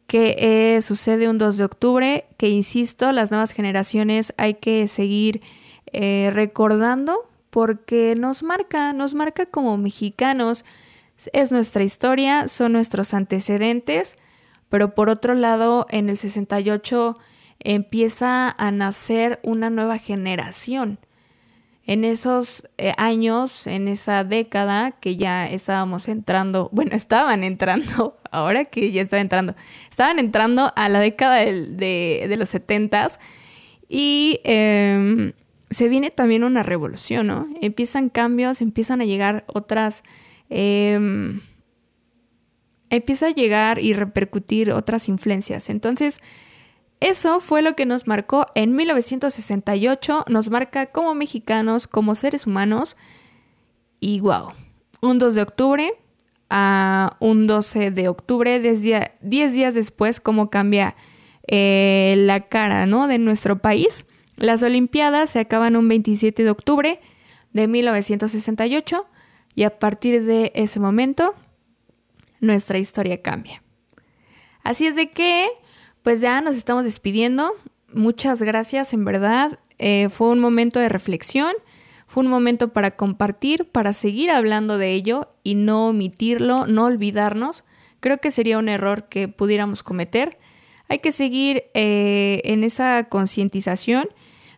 que 0.07 0.37
eh, 0.39 0.83
sucede 0.83 1.29
un 1.29 1.39
2 1.39 1.57
de 1.57 1.65
octubre, 1.65 2.25
que 2.37 2.49
insisto, 2.49 3.11
las 3.13 3.31
nuevas 3.31 3.53
generaciones 3.53 4.35
hay 4.37 4.55
que 4.55 4.89
seguir 4.89 5.43
eh, 5.93 6.31
recordando 6.33 7.31
porque 7.51 8.15
nos 8.17 8.43
marca, 8.43 8.93
nos 8.93 9.15
marca 9.15 9.47
como 9.47 9.77
mexicanos, 9.79 10.65
es 11.33 11.53
nuestra 11.53 11.85
historia, 11.85 12.49
son 12.49 12.73
nuestros 12.73 13.15
antecedentes 13.15 14.17
pero 14.75 14.93
por 14.93 15.09
otro 15.09 15.35
lado, 15.35 15.87
en 15.91 16.11
el 16.11 16.19
68 16.19 17.17
empieza 17.61 18.51
a 18.51 18.73
nacer 18.73 19.39
una 19.45 19.71
nueva 19.71 19.99
generación. 19.99 20.99
En 21.85 22.03
esos 22.03 22.69
eh, 22.77 22.93
años, 22.97 23.69
en 23.69 23.87
esa 23.87 24.25
década 24.25 24.91
que 24.91 25.17
ya 25.17 25.49
estábamos 25.49 26.09
entrando, 26.09 26.71
bueno, 26.73 26.97
estaban 26.97 27.45
entrando, 27.45 28.19
ahora 28.33 28.65
que 28.65 28.91
ya 28.91 29.03
estaba 29.03 29.21
entrando, 29.21 29.55
estaban 29.91 30.19
entrando 30.19 30.73
a 30.75 30.89
la 30.89 30.99
década 30.99 31.37
de, 31.37 32.35
los 32.37 32.49
70 32.49 33.11
y 33.89 34.41
em, 34.43 35.35
se 35.71 35.89
viene 35.89 36.11
también 36.11 36.43
una 36.43 36.65
revolución, 36.65 37.29
¿no? 37.29 37.47
Empiezan 37.61 38.09
cambios, 38.09 38.61
empiezan 38.61 39.01
a 39.01 39.05
llegar 39.05 39.45
otras... 39.47 40.03
Em, 40.51 41.43
empieza 42.97 43.27
a 43.27 43.31
llegar 43.31 43.79
y 43.79 43.93
repercutir 43.93 44.73
otras 44.73 45.09
influencias. 45.09 45.71
Entonces, 45.71 46.21
eso 47.01 47.41
fue 47.41 47.63
lo 47.63 47.77
que 47.77 47.87
nos 47.87 48.07
marcó 48.07 48.47
en 48.55 48.75
1968, 48.75 50.25
nos 50.29 50.51
marca 50.51 50.87
como 50.87 51.15
mexicanos, 51.15 51.87
como 51.87 52.15
seres 52.15 52.47
humanos. 52.47 52.97
Y 54.01 54.21
wow, 54.21 54.53
un 55.01 55.19
2 55.19 55.35
de 55.35 55.43
octubre 55.43 55.95
a 56.51 57.17
un 57.21 57.47
12 57.47 57.91
de 57.91 58.09
octubre, 58.09 58.59
10 58.61 59.21
días 59.21 59.75
después, 59.75 60.21
cómo 60.21 60.51
cambia 60.51 60.95
eh, 61.47 62.15
la 62.19 62.49
cara 62.49 62.87
¿no? 62.87 63.07
de 63.07 63.19
nuestro 63.19 63.61
país. 63.61 64.07
Las 64.37 64.63
Olimpiadas 64.63 65.31
se 65.31 65.41
acaban 65.41 65.77
un 65.77 65.89
27 65.89 66.43
de 66.43 66.51
octubre 66.51 67.01
de 67.53 67.69
1968 67.69 69.07
y 69.55 69.63
a 69.63 69.79
partir 69.79 70.25
de 70.25 70.53
ese 70.55 70.81
momento 70.81 71.35
nuestra 72.45 72.79
historia 72.79 73.23
cambia. 73.23 73.63
Así 74.63 74.87
es 74.87 74.97
de 74.97 75.11
que, 75.11 75.49
pues 76.03 76.21
ya 76.21 76.41
nos 76.41 76.57
estamos 76.57 76.85
despidiendo. 76.85 77.53
Muchas 77.93 78.43
gracias, 78.43 78.93
en 78.93 79.05
verdad. 79.05 79.59
Eh, 79.79 80.09
fue 80.11 80.31
un 80.31 80.39
momento 80.39 80.81
de 80.81 80.89
reflexión, 80.89 81.55
fue 82.07 82.25
un 82.25 82.31
momento 82.31 82.73
para 82.73 82.93
compartir, 82.93 83.71
para 83.71 83.93
seguir 83.93 84.31
hablando 84.31 84.79
de 84.79 84.93
ello 84.93 85.29
y 85.43 85.55
no 85.55 85.89
omitirlo, 85.89 86.67
no 86.67 86.85
olvidarnos. 86.85 87.65
Creo 88.01 88.19
que 88.19 88.31
sería 88.31 88.59
un 88.59 88.69
error 88.69 89.09
que 89.09 89.29
pudiéramos 89.29 89.83
cometer. 89.83 90.39
Hay 90.89 90.99
que 90.99 91.13
seguir 91.13 91.65
eh, 91.75 92.41
en 92.45 92.65
esa 92.65 93.05
concientización. 93.09 94.09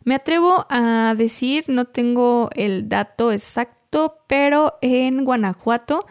Me 0.04 0.14
atrevo 0.14 0.66
a 0.70 1.14
decir, 1.16 1.64
no 1.68 1.84
tengo 1.84 2.50
el 2.54 2.88
dato 2.88 3.32
exacto, 3.32 4.18
pero 4.28 4.78
en 4.82 5.24
Guanajuato 5.24 6.06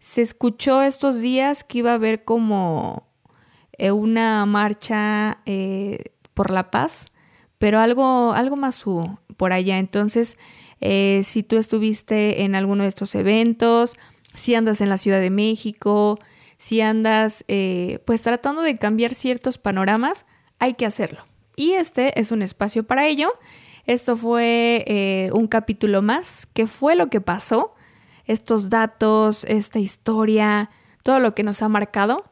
se 0.00 0.22
escuchó 0.22 0.82
estos 0.82 1.20
días 1.20 1.62
que 1.62 1.78
iba 1.78 1.92
a 1.92 1.94
haber 1.94 2.24
como 2.24 3.06
eh, 3.78 3.92
una 3.92 4.44
marcha 4.46 5.40
eh, 5.46 5.98
por 6.34 6.50
la 6.50 6.70
paz, 6.70 7.06
pero 7.58 7.78
algo, 7.78 8.32
algo 8.32 8.56
más 8.56 8.84
hubo 8.86 9.20
por 9.36 9.52
allá. 9.52 9.78
Entonces, 9.78 10.38
eh, 10.80 11.20
si 11.24 11.42
tú 11.42 11.58
estuviste 11.58 12.42
en 12.42 12.54
alguno 12.54 12.82
de 12.82 12.88
estos 12.88 13.14
eventos, 13.14 13.94
si 14.34 14.54
andas 14.54 14.80
en 14.80 14.88
la 14.88 14.96
Ciudad 14.96 15.20
de 15.20 15.30
México, 15.30 16.18
si 16.56 16.80
andas 16.80 17.44
pues 18.04 18.22
tratando 18.22 18.62
de 18.62 18.76
cambiar 18.76 19.14
ciertos 19.14 19.58
panoramas, 19.58 20.26
hay 20.58 20.74
que 20.74 20.86
hacerlo. 20.86 21.26
Y 21.56 21.72
este 21.72 22.18
es 22.20 22.32
un 22.32 22.42
espacio 22.42 22.84
para 22.84 23.06
ello. 23.06 23.32
Esto 23.86 24.16
fue 24.16 25.30
un 25.32 25.46
capítulo 25.46 26.00
más. 26.02 26.46
¿Qué 26.46 26.66
fue 26.66 26.96
lo 26.96 27.08
que 27.08 27.20
pasó? 27.20 27.74
Estos 28.26 28.70
datos, 28.70 29.44
esta 29.44 29.78
historia, 29.78 30.70
todo 31.02 31.20
lo 31.20 31.34
que 31.34 31.42
nos 31.42 31.62
ha 31.62 31.68
marcado. 31.68 32.24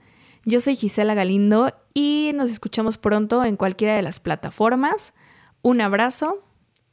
Yo 0.45 0.61
soy 0.61 0.77
Gisela 0.77 1.15
Galindo 1.15 1.73
y 1.95 2.33
nos 2.35 2.51
escuchamos 2.51 2.99
pronto 2.99 3.45
en 3.45 3.57
cualquiera 3.57 3.95
de 3.95 4.03
las 4.03 4.21
plataformas. 4.21 5.15
Un 5.63 5.81
abrazo 5.81 6.43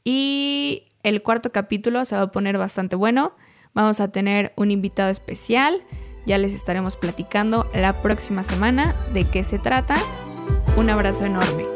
y 0.04 0.88
el 1.02 1.22
cuarto 1.22 1.52
capítulo 1.52 2.04
se 2.04 2.16
va 2.16 2.22
a 2.22 2.32
poner 2.32 2.58
bastante 2.58 2.96
bueno. 2.96 3.34
Vamos 3.74 4.00
a 4.00 4.08
tener 4.08 4.52
un 4.56 4.70
invitado 4.70 5.10
especial. 5.10 5.82
Ya 6.26 6.38
les 6.38 6.52
estaremos 6.52 6.96
platicando 6.96 7.70
la 7.72 8.02
próxima 8.02 8.42
semana 8.42 8.94
de 9.12 9.24
qué 9.24 9.44
se 9.44 9.58
trata. 9.58 9.96
Un 10.76 10.90
abrazo 10.90 11.24
enorme. 11.24 11.75